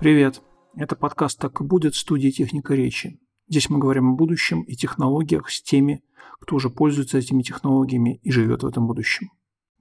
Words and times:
Привет! 0.00 0.40
Это 0.76 0.96
подкаст 0.96 1.38
«Так 1.38 1.60
и 1.60 1.64
будет» 1.64 1.94
студии 1.94 2.30
«Техника 2.30 2.74
речи». 2.74 3.20
Здесь 3.50 3.68
мы 3.68 3.78
говорим 3.78 4.08
о 4.08 4.16
будущем 4.16 4.62
и 4.62 4.74
технологиях 4.74 5.50
с 5.50 5.60
теми, 5.60 6.02
кто 6.40 6.56
уже 6.56 6.70
пользуется 6.70 7.18
этими 7.18 7.42
технологиями 7.42 8.18
и 8.22 8.30
живет 8.30 8.62
в 8.62 8.66
этом 8.66 8.86
будущем. 8.86 9.28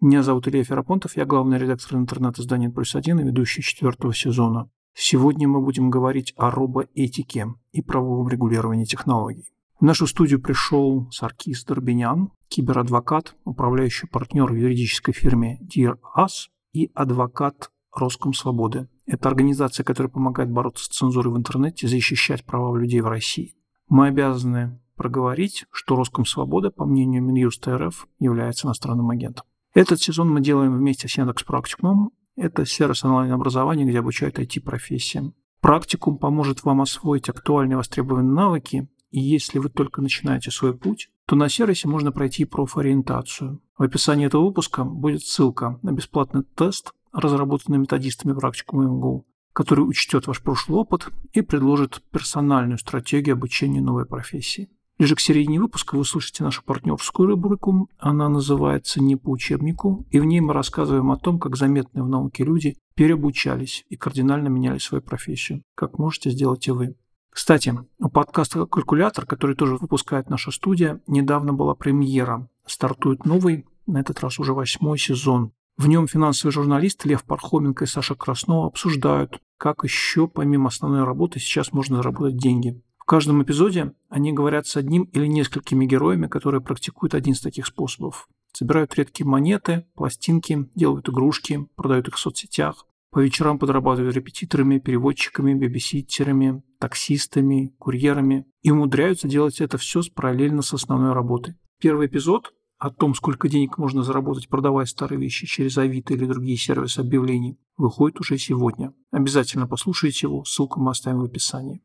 Меня 0.01 0.21
зовут 0.21 0.49
Илья 0.49 0.65
Ферапонтов, 0.65 1.15
я 1.15 1.23
главный 1.25 1.57
редактор 1.57 1.97
интернет-издания 1.97 2.69
«Плюс 2.69 2.95
один» 2.95 3.21
и 3.21 3.23
ведущий 3.23 3.61
четвертого 3.61 4.13
сезона. 4.13 4.69
Сегодня 4.93 5.47
мы 5.47 5.61
будем 5.61 5.89
говорить 5.89 6.33
о 6.35 6.51
робоэтике 6.51 7.47
и 7.71 7.81
правовом 7.81 8.27
регулировании 8.27 8.83
технологий. 8.83 9.53
В 9.79 9.85
нашу 9.85 10.05
студию 10.05 10.41
пришел 10.41 11.09
Саркис 11.11 11.63
Дорбинян, 11.63 12.33
киберадвокат, 12.49 13.37
управляющий 13.45 14.07
партнер 14.07 14.51
в 14.51 14.55
юридической 14.55 15.13
фирме 15.13 15.61
Dear 15.73 15.97
Us 16.17 16.49
и 16.73 16.91
адвокат 16.93 17.71
Роском 17.95 18.33
Свободы. 18.33 18.89
Это 19.09 19.27
организация, 19.27 19.83
которая 19.83 20.11
помогает 20.11 20.51
бороться 20.51 20.85
с 20.85 20.89
цензурой 20.89 21.33
в 21.33 21.37
интернете 21.37 21.87
защищать 21.87 22.45
права 22.45 22.77
людей 22.77 23.01
в 23.01 23.07
России. 23.07 23.55
Мы 23.87 24.07
обязаны 24.07 24.79
проговорить, 24.95 25.65
что 25.71 25.95
Роском 25.95 26.27
Свобода, 26.27 26.69
по 26.69 26.85
мнению 26.85 27.23
Минюста 27.23 27.75
РФ, 27.75 28.07
является 28.19 28.67
иностранным 28.67 29.09
агентом. 29.09 29.45
Этот 29.73 29.99
сезон 29.99 30.29
мы 30.29 30.41
делаем 30.41 30.77
вместе 30.77 31.07
с 31.07 31.17
Яндекс 31.17 31.41
Практикумом. 31.41 32.11
Это 32.35 32.67
сервис 32.67 33.03
онлайн-образования, 33.03 33.85
где 33.85 33.97
обучают 33.97 34.37
IT-профессиям. 34.37 35.33
Практикум 35.59 36.19
поможет 36.19 36.63
вам 36.63 36.81
освоить 36.81 37.29
актуальные 37.29 37.77
востребованные 37.77 38.31
навыки, 38.31 38.89
и 39.09 39.19
если 39.19 39.57
вы 39.57 39.69
только 39.69 40.03
начинаете 40.03 40.51
свой 40.51 40.77
путь, 40.77 41.09
то 41.25 41.35
на 41.35 41.49
сервисе 41.49 41.87
можно 41.87 42.11
пройти 42.11 42.45
профориентацию. 42.45 43.59
В 43.75 43.81
описании 43.81 44.27
этого 44.27 44.45
выпуска 44.45 44.83
будет 44.83 45.23
ссылка 45.23 45.79
на 45.81 45.93
бесплатный 45.93 46.43
тест, 46.43 46.93
разработанный 47.11 47.77
методистами 47.77 48.33
практикума 48.33 48.85
МГУ, 48.85 49.25
который 49.53 49.81
учтет 49.81 50.27
ваш 50.27 50.41
прошлый 50.41 50.79
опыт 50.79 51.09
и 51.33 51.41
предложит 51.41 52.01
персональную 52.11 52.77
стратегию 52.77 53.33
обучения 53.33 53.81
новой 53.81 54.05
профессии. 54.05 54.69
Ближе 54.99 55.15
к 55.15 55.21
середине 55.21 55.61
выпуска 55.61 55.95
вы 55.95 56.03
слушаете 56.03 56.43
нашу 56.43 56.61
партнерскую 56.61 57.29
рубрику. 57.29 57.89
Она 57.99 58.27
называется 58.27 59.01
«Не 59.01 59.15
по 59.15 59.29
учебнику», 59.29 60.05
и 60.11 60.19
в 60.19 60.25
ней 60.25 60.41
мы 60.41 60.51
рассказываем 60.53 61.09
о 61.11 61.17
том, 61.17 61.39
как 61.39 61.55
заметные 61.55 62.03
в 62.03 62.09
науке 62.09 62.43
люди 62.43 62.77
переобучались 62.95 63.85
и 63.87 63.95
кардинально 63.95 64.49
меняли 64.49 64.77
свою 64.77 65.01
профессию. 65.01 65.63
Как 65.75 65.97
можете 65.99 66.31
сделать 66.31 66.67
и 66.67 66.71
вы. 66.71 66.97
Кстати, 67.29 67.73
у 67.99 68.09
подкаста 68.09 68.65
«Калькулятор», 68.65 69.25
который 69.25 69.55
тоже 69.55 69.77
выпускает 69.77 70.29
наша 70.29 70.51
студия, 70.51 71.01
недавно 71.07 71.53
была 71.53 71.75
премьера. 71.75 72.49
Стартует 72.65 73.23
новый, 73.23 73.65
на 73.87 74.01
этот 74.01 74.19
раз 74.19 74.37
уже 74.37 74.53
восьмой 74.53 74.97
сезон. 74.97 75.53
В 75.79 75.87
нем 75.87 76.07
финансовые 76.07 76.51
журналисты 76.51 77.07
Лев 77.07 77.23
Пархоменко 77.23 77.85
и 77.85 77.87
Саша 77.87 78.13
Краснова 78.13 78.67
обсуждают, 78.67 79.39
как 79.57 79.85
еще 79.85 80.27
помимо 80.27 80.67
основной 80.67 81.05
работы 81.05 81.39
сейчас 81.39 81.71
можно 81.71 81.95
заработать 81.95 82.35
деньги. 82.35 82.83
В 82.97 83.05
каждом 83.05 83.41
эпизоде 83.41 83.93
они 84.09 84.33
говорят 84.33 84.67
с 84.67 84.75
одним 84.75 85.03
или 85.03 85.25
несколькими 85.25 85.85
героями, 85.85 86.27
которые 86.27 86.59
практикуют 86.59 87.13
один 87.13 87.31
из 87.31 87.39
таких 87.39 87.65
способов. 87.65 88.27
Собирают 88.51 88.93
редкие 88.95 89.25
монеты, 89.25 89.85
пластинки, 89.95 90.69
делают 90.75 91.07
игрушки, 91.07 91.65
продают 91.77 92.09
их 92.09 92.15
в 92.15 92.19
соцсетях. 92.19 92.85
По 93.11 93.19
вечерам 93.19 93.57
подрабатывают 93.57 94.13
репетиторами, 94.13 94.79
переводчиками, 94.79 95.53
бебиситерами, 95.53 96.61
таксистами, 96.79 97.73
курьерами 97.79 98.45
и 98.63 98.71
умудряются 98.71 99.29
делать 99.29 99.61
это 99.61 99.77
все 99.77 100.01
параллельно 100.13 100.61
с 100.61 100.73
основной 100.73 101.13
работой. 101.13 101.55
Первый 101.79 102.07
эпизод 102.07 102.53
о 102.79 102.89
том, 102.89 103.13
сколько 103.13 103.49
денег 103.49 103.77
можно 103.77 104.03
заработать, 104.03 104.47
продавая 104.47 104.85
старые 104.85 105.19
вещи 105.19 105.45
через 105.45 105.77
Авито 105.77 106.13
или 106.13 106.25
другие 106.25 106.57
сервисы 106.57 107.01
объявлений, 107.01 107.59
выходит 107.77 108.21
уже 108.21 108.37
сегодня. 108.37 108.93
Обязательно 109.11 109.67
послушайте 109.67 110.27
его, 110.27 110.45
ссылку 110.45 110.79
мы 110.79 110.91
оставим 110.91 111.19
в 111.19 111.25
описании. 111.25 111.81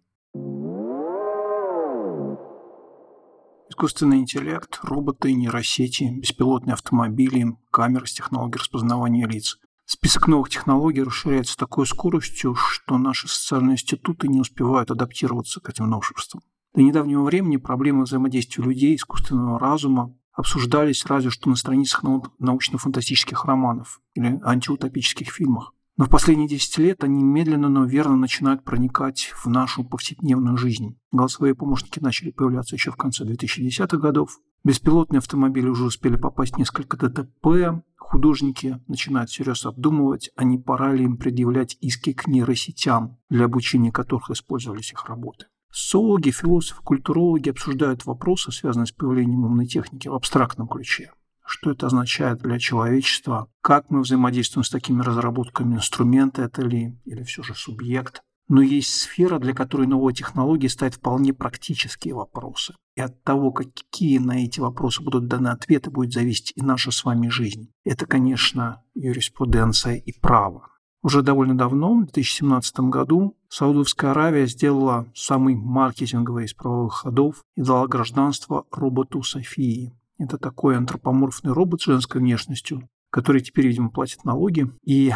Искусственный 3.69 4.19
интеллект, 4.19 4.79
роботы, 4.83 5.33
нейросети, 5.33 6.05
беспилотные 6.17 6.75
автомобили, 6.75 7.57
камеры 7.73 8.07
с 8.07 8.13
технологией 8.13 8.61
распознавания 8.61 9.27
лиц. 9.27 9.59
Список 9.87 10.29
новых 10.29 10.49
технологий 10.49 11.03
расширяется 11.03 11.55
с 11.55 11.57
такой 11.57 11.87
скоростью, 11.87 12.55
что 12.55 12.99
наши 12.99 13.27
социальные 13.27 13.75
институты 13.75 14.29
не 14.29 14.39
успевают 14.39 14.93
адаптироваться 14.93 15.61
к 15.61 15.69
этим 15.69 15.91
новшествам. 15.91 16.43
До 16.73 16.83
недавнего 16.83 17.25
времени 17.25 17.57
проблемы 17.57 18.05
взаимодействия 18.05 18.65
людей, 18.65 18.95
искусственного 18.95 19.59
разума, 19.59 20.15
обсуждались 20.35 21.07
разве 21.07 21.31
что 21.31 21.49
на 21.49 21.57
страницах 21.57 22.05
научно-фантастических 22.39 23.45
романов 23.45 24.01
или 24.15 24.41
антиутопических 24.45 25.31
фильмах. 25.31 25.73
Но 25.97 26.07
в 26.07 26.11
последние 26.11 26.49
10 26.49 26.79
лет 26.79 27.05
они 27.05 27.23
медленно, 27.23 27.69
но 27.69 27.85
верно 27.85 28.17
начинают 28.17 28.65
проникать 28.65 29.33
в 29.37 29.47
нашу 29.47 29.85
повседневную 29.85 30.57
жизнь. 30.57 30.99
Голосовые 31.13 31.55
помощники 31.55 32.01
начали 32.01 32.33
появляться 32.33 32.75
еще 32.75 32.91
в 32.91 32.97
конце 32.97 33.25
2010-х 33.25 33.99
годов. 33.99 34.41
Беспилотные 34.65 35.19
автомобили 35.19 35.69
уже 35.69 35.85
успели 35.85 36.17
попасть 36.17 36.55
в 36.55 36.59
несколько 36.59 36.97
ДТП. 36.97 37.85
Художники 37.97 38.81
начинают 38.89 39.31
всерьез 39.31 39.67
обдумывать, 39.67 40.31
а 40.37 40.43
не 40.43 40.59
пора 40.59 40.93
ли 40.93 41.05
им 41.05 41.17
предъявлять 41.17 41.77
иски 41.81 42.13
к 42.13 42.27
нейросетям, 42.27 43.19
для 43.31 43.45
обучения 43.45 43.93
которых 43.93 44.31
использовались 44.31 44.91
их 44.91 45.05
работы. 45.05 45.47
Социологи, 45.77 46.31
философы, 46.31 46.81
культурологи 46.85 47.51
обсуждают 47.51 48.07
вопросы, 48.07 48.53
связанные 48.53 48.87
с 48.87 48.93
появлением 48.93 49.45
умной 49.45 49.67
техники 49.67 50.07
в 50.07 50.15
абстрактном 50.15 50.69
ключе. 50.69 51.11
Что 51.45 51.73
это 51.73 51.87
означает 51.87 52.39
для 52.39 52.61
человечества? 52.61 53.49
Как 53.61 53.91
мы 53.91 54.03
взаимодействуем 54.03 54.63
с 54.63 54.71
такими 54.71 55.03
разработками? 55.03 55.75
Инструменты 55.75 56.43
это 56.43 56.63
ли? 56.63 56.97
Или 57.05 57.25
все 57.25 57.43
же 57.43 57.57
субъект? 57.57 58.23
Но 58.47 58.63
есть 58.63 58.95
сфера, 58.95 59.41
для 59.41 59.53
которой 59.53 59.89
новые 59.89 60.15
технологии 60.15 60.69
ставят 60.69 60.95
вполне 60.95 61.35
практические 61.35 62.15
вопросы. 62.15 62.77
И 62.95 63.01
от 63.01 63.25
того, 63.25 63.51
какие 63.51 64.19
на 64.19 64.45
эти 64.45 64.61
вопросы 64.61 65.03
будут 65.03 65.27
даны 65.27 65.49
ответы, 65.49 65.91
будет 65.91 66.13
зависеть 66.13 66.53
и 66.55 66.63
наша 66.63 66.93
с 66.93 67.05
вами 67.05 67.29
жизнь. 67.31 67.73
Это, 67.83 68.07
конечно, 68.07 68.85
юриспруденция 68.95 69.97
и 69.97 70.13
право. 70.21 70.69
Уже 71.05 71.21
довольно 71.21 71.55
давно, 71.55 71.97
в 71.97 72.05
2017 72.05 72.81
году, 72.81 73.37
Саудовская 73.51 74.13
Аравия 74.13 74.47
сделала 74.47 75.07
самый 75.15 75.55
маркетинговый 75.55 76.47
из 76.47 76.55
правовых 76.55 76.95
ходов 76.95 77.45
и 77.57 77.61
дала 77.61 77.87
гражданство 77.87 78.65
роботу 78.71 79.23
Софии. 79.23 79.93
Это 80.17 80.39
такой 80.39 80.79
антропоморфный 80.79 81.53
робот 81.53 81.83
с 81.83 81.85
женской 81.85 82.23
внешностью, 82.23 82.89
который 83.11 83.43
теперь, 83.43 83.67
видимо, 83.67 83.91
платит 83.91 84.25
налоги. 84.25 84.67
И 84.83 85.13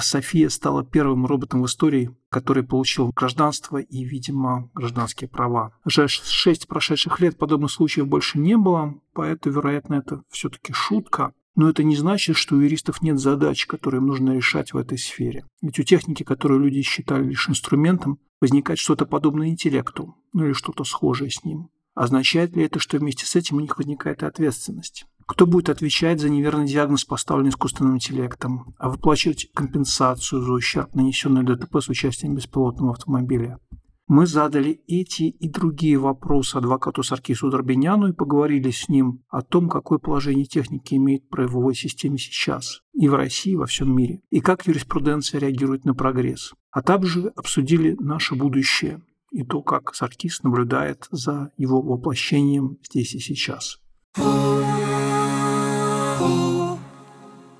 София 0.00 0.48
стала 0.48 0.84
первым 0.84 1.26
роботом 1.26 1.62
в 1.62 1.66
истории, 1.66 2.10
который 2.28 2.64
получил 2.64 3.12
гражданство 3.14 3.76
и, 3.76 4.02
видимо, 4.02 4.68
гражданские 4.74 5.30
права. 5.30 5.72
Уже 5.84 6.08
шесть 6.08 6.66
прошедших 6.66 7.20
лет 7.20 7.38
подобных 7.38 7.70
случаев 7.70 8.08
больше 8.08 8.40
не 8.40 8.56
было, 8.56 8.94
поэтому, 9.12 9.54
вероятно, 9.54 9.94
это 9.94 10.22
все-таки 10.28 10.72
шутка. 10.72 11.32
Но 11.56 11.68
это 11.68 11.82
не 11.82 11.96
значит, 11.96 12.36
что 12.36 12.56
у 12.56 12.60
юристов 12.60 13.02
нет 13.02 13.18
задач, 13.18 13.66
которые 13.66 14.00
им 14.00 14.06
нужно 14.06 14.34
решать 14.34 14.72
в 14.72 14.76
этой 14.76 14.98
сфере. 14.98 15.44
Ведь 15.62 15.78
у 15.78 15.82
техники, 15.82 16.22
которую 16.22 16.60
люди 16.60 16.82
считали 16.82 17.24
лишь 17.24 17.48
инструментом, 17.48 18.18
возникает 18.40 18.78
что-то 18.78 19.06
подобное 19.06 19.48
интеллекту, 19.48 20.16
ну 20.32 20.46
или 20.46 20.52
что-то 20.52 20.84
схожее 20.84 21.30
с 21.30 21.44
ним. 21.44 21.68
Означает 21.94 22.56
ли 22.56 22.64
это, 22.64 22.78
что 22.78 22.98
вместе 22.98 23.26
с 23.26 23.36
этим 23.36 23.56
у 23.56 23.60
них 23.60 23.76
возникает 23.76 24.22
и 24.22 24.26
ответственность? 24.26 25.06
Кто 25.26 25.46
будет 25.46 25.68
отвечать 25.68 26.20
за 26.20 26.28
неверный 26.28 26.66
диагноз, 26.66 27.04
поставленный 27.04 27.50
искусственным 27.50 27.96
интеллектом, 27.96 28.74
а 28.78 28.88
выплачивать 28.88 29.50
компенсацию 29.54 30.40
за 30.42 30.52
ущерб, 30.52 30.94
нанесенный 30.94 31.44
ДТП 31.44 31.76
с 31.80 31.88
участием 31.88 32.34
беспилотного 32.34 32.92
автомобиля? 32.92 33.58
Мы 34.12 34.26
задали 34.26 34.80
эти 34.88 35.22
и 35.22 35.48
другие 35.48 35.96
вопросы 35.96 36.56
адвокату 36.56 37.04
Саркису 37.04 37.48
Дорбиняну 37.48 38.08
и 38.08 38.12
поговорили 38.12 38.72
с 38.72 38.88
ним 38.88 39.22
о 39.28 39.40
том, 39.40 39.68
какое 39.68 40.00
положение 40.00 40.46
техники 40.46 40.96
имеет 40.96 41.28
правовой 41.28 41.76
системе 41.76 42.18
сейчас 42.18 42.82
и 42.92 43.08
в 43.08 43.14
России, 43.14 43.52
и 43.52 43.56
во 43.56 43.66
всем 43.66 43.94
мире, 43.94 44.20
и 44.30 44.40
как 44.40 44.66
юриспруденция 44.66 45.38
реагирует 45.38 45.84
на 45.84 45.94
прогресс. 45.94 46.54
А 46.72 46.82
также 46.82 47.28
обсудили 47.36 47.94
наше 48.00 48.34
будущее 48.34 49.00
и 49.30 49.44
то, 49.44 49.62
как 49.62 49.94
Саркис 49.94 50.42
наблюдает 50.42 51.06
за 51.12 51.52
его 51.56 51.80
воплощением 51.80 52.78
здесь 52.82 53.14
и 53.14 53.20
сейчас. 53.20 53.78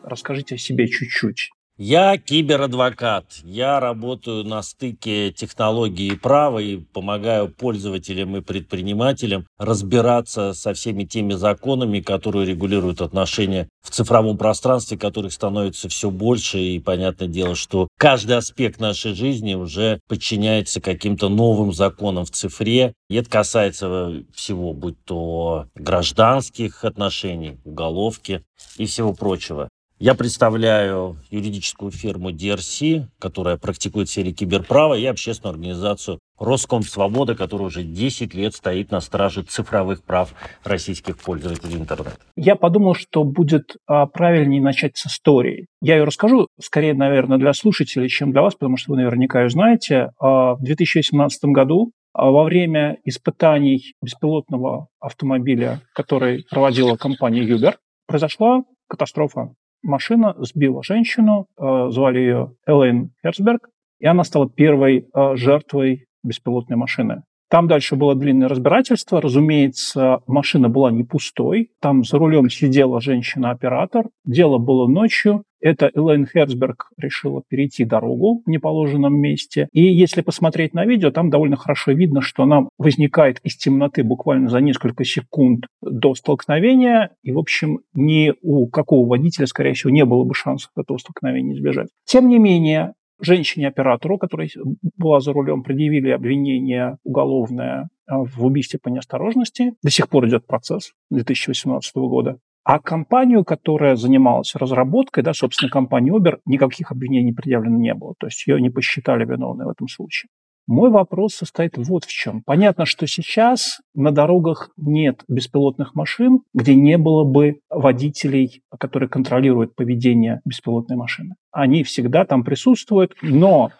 Расскажите 0.02 0.56
о 0.56 0.58
себе 0.58 0.88
чуть-чуть. 0.88 1.52
Я 1.82 2.18
киберадвокат. 2.18 3.24
Я 3.42 3.80
работаю 3.80 4.44
на 4.44 4.60
стыке 4.60 5.32
технологии 5.32 6.08
и 6.08 6.14
права 6.14 6.58
и 6.58 6.76
помогаю 6.76 7.48
пользователям 7.48 8.36
и 8.36 8.42
предпринимателям 8.42 9.46
разбираться 9.56 10.52
со 10.52 10.74
всеми 10.74 11.04
теми 11.04 11.32
законами, 11.32 12.00
которые 12.00 12.44
регулируют 12.44 13.00
отношения 13.00 13.66
в 13.82 13.88
цифровом 13.88 14.36
пространстве, 14.36 14.98
которых 14.98 15.32
становится 15.32 15.88
все 15.88 16.10
больше. 16.10 16.58
И 16.58 16.80
понятное 16.80 17.28
дело, 17.28 17.54
что 17.54 17.88
каждый 17.98 18.36
аспект 18.36 18.78
нашей 18.78 19.14
жизни 19.14 19.54
уже 19.54 20.00
подчиняется 20.06 20.82
каким-то 20.82 21.30
новым 21.30 21.72
законам 21.72 22.26
в 22.26 22.30
цифре. 22.30 22.92
И 23.08 23.14
это 23.14 23.30
касается 23.30 24.22
всего, 24.34 24.74
будь 24.74 25.02
то 25.06 25.64
гражданских 25.76 26.84
отношений, 26.84 27.56
уголовки 27.64 28.42
и 28.76 28.84
всего 28.84 29.14
прочего. 29.14 29.70
Я 30.02 30.14
представляю 30.14 31.18
юридическую 31.30 31.90
фирму 31.90 32.30
DRC, 32.30 33.02
которая 33.18 33.58
практикует 33.58 34.08
в 34.08 34.10
сфере 34.10 34.32
киберправа, 34.32 34.94
и 34.94 35.04
общественную 35.04 35.52
организацию 35.52 36.20
Роском 36.38 36.80
Свобода, 36.80 37.34
которая 37.34 37.66
уже 37.66 37.82
10 37.82 38.32
лет 38.32 38.54
стоит 38.54 38.90
на 38.92 39.00
страже 39.02 39.42
цифровых 39.42 40.02
прав 40.02 40.32
российских 40.64 41.18
пользователей 41.18 41.76
интернета. 41.76 42.16
Я 42.34 42.56
подумал, 42.56 42.94
что 42.94 43.24
будет 43.24 43.76
а, 43.86 44.06
правильнее 44.06 44.62
начать 44.62 44.96
с 44.96 45.06
истории. 45.06 45.66
Я 45.82 45.98
ее 45.98 46.04
расскажу, 46.04 46.46
скорее, 46.58 46.94
наверное, 46.94 47.36
для 47.36 47.52
слушателей, 47.52 48.08
чем 48.08 48.32
для 48.32 48.40
вас, 48.40 48.54
потому 48.54 48.78
что 48.78 48.92
вы 48.92 49.02
наверняка 49.02 49.42
ее 49.42 49.50
знаете. 49.50 50.12
А, 50.18 50.54
в 50.54 50.62
2018 50.62 51.44
году 51.52 51.92
а, 52.14 52.30
во 52.30 52.44
время 52.44 52.96
испытаний 53.04 53.92
беспилотного 54.00 54.88
автомобиля, 54.98 55.82
который 55.92 56.46
проводила 56.50 56.96
компания 56.96 57.42
Uber, 57.42 57.74
произошла 58.06 58.62
катастрофа. 58.88 59.50
Машина 59.82 60.34
сбила 60.38 60.82
женщину, 60.82 61.46
а, 61.56 61.90
звали 61.90 62.18
ее 62.18 62.54
Элейн 62.66 63.12
Херцберг, 63.22 63.68
и 63.98 64.06
она 64.06 64.24
стала 64.24 64.48
первой 64.48 65.08
а, 65.12 65.36
жертвой 65.36 66.06
беспилотной 66.22 66.76
машины. 66.76 67.22
Там 67.50 67.66
дальше 67.66 67.96
было 67.96 68.14
длинное 68.14 68.48
разбирательство. 68.48 69.20
Разумеется, 69.20 70.20
машина 70.28 70.68
была 70.68 70.92
не 70.92 71.02
пустой. 71.02 71.70
Там 71.80 72.04
за 72.04 72.16
рулем 72.16 72.48
сидела 72.48 73.00
женщина-оператор. 73.00 74.06
Дело 74.24 74.58
было 74.58 74.86
ночью. 74.86 75.42
Это 75.60 75.90
Элейн 75.94 76.26
Херцберг 76.26 76.90
решила 76.96 77.42
перейти 77.46 77.84
дорогу 77.84 78.42
в 78.46 78.48
неположенном 78.48 79.14
месте. 79.14 79.68
И 79.72 79.82
если 79.82 80.22
посмотреть 80.22 80.74
на 80.74 80.86
видео, 80.86 81.10
там 81.10 81.28
довольно 81.28 81.56
хорошо 81.56 81.92
видно, 81.92 82.22
что 82.22 82.44
она 82.44 82.62
возникает 82.78 83.40
из 83.42 83.56
темноты 83.56 84.02
буквально 84.02 84.48
за 84.48 84.60
несколько 84.60 85.04
секунд 85.04 85.66
до 85.82 86.14
столкновения. 86.14 87.10
И, 87.22 87.32
в 87.32 87.38
общем, 87.38 87.80
ни 87.92 88.32
у 88.40 88.68
какого 88.68 89.06
водителя, 89.06 89.46
скорее 89.46 89.74
всего, 89.74 89.90
не 89.90 90.04
было 90.04 90.24
бы 90.24 90.34
шансов 90.34 90.70
этого 90.76 90.96
столкновения 90.96 91.54
избежать. 91.54 91.88
Тем 92.06 92.28
не 92.28 92.38
менее, 92.38 92.94
женщине-оператору, 93.20 94.18
которая 94.18 94.48
была 94.96 95.20
за 95.20 95.32
рулем, 95.32 95.62
предъявили 95.62 96.10
обвинение 96.10 96.98
уголовное 97.04 97.88
а, 98.06 98.24
в 98.24 98.44
убийстве 98.44 98.78
по 98.82 98.88
неосторожности. 98.88 99.74
До 99.82 99.90
сих 99.90 100.08
пор 100.08 100.28
идет 100.28 100.46
процесс 100.46 100.92
2018 101.10 101.94
года. 101.96 102.38
А 102.62 102.78
компанию, 102.78 103.44
которая 103.44 103.96
занималась 103.96 104.54
разработкой, 104.54 105.22
да, 105.22 105.32
собственно, 105.32 105.70
компании 105.70 106.12
Uber, 106.12 106.40
никаких 106.44 106.92
обвинений 106.92 107.32
предъявлено 107.32 107.78
не 107.78 107.94
было. 107.94 108.14
То 108.18 108.26
есть 108.26 108.46
ее 108.46 108.60
не 108.60 108.70
посчитали 108.70 109.24
виновной 109.24 109.66
в 109.66 109.70
этом 109.70 109.88
случае. 109.88 110.28
Мой 110.70 110.88
вопрос 110.88 111.34
состоит 111.34 111.76
вот 111.76 112.04
в 112.04 112.12
чем. 112.12 112.44
Понятно, 112.46 112.86
что 112.86 113.08
сейчас 113.08 113.80
на 113.92 114.12
дорогах 114.12 114.70
нет 114.76 115.24
беспилотных 115.26 115.96
машин, 115.96 116.42
где 116.54 116.76
не 116.76 116.96
было 116.96 117.24
бы 117.24 117.58
водителей, 117.70 118.62
которые 118.78 119.08
контролируют 119.08 119.74
поведение 119.74 120.40
беспилотной 120.44 120.96
машины. 120.96 121.34
Они 121.50 121.82
всегда 121.82 122.24
там 122.24 122.44
присутствуют, 122.44 123.16
но 123.20 123.72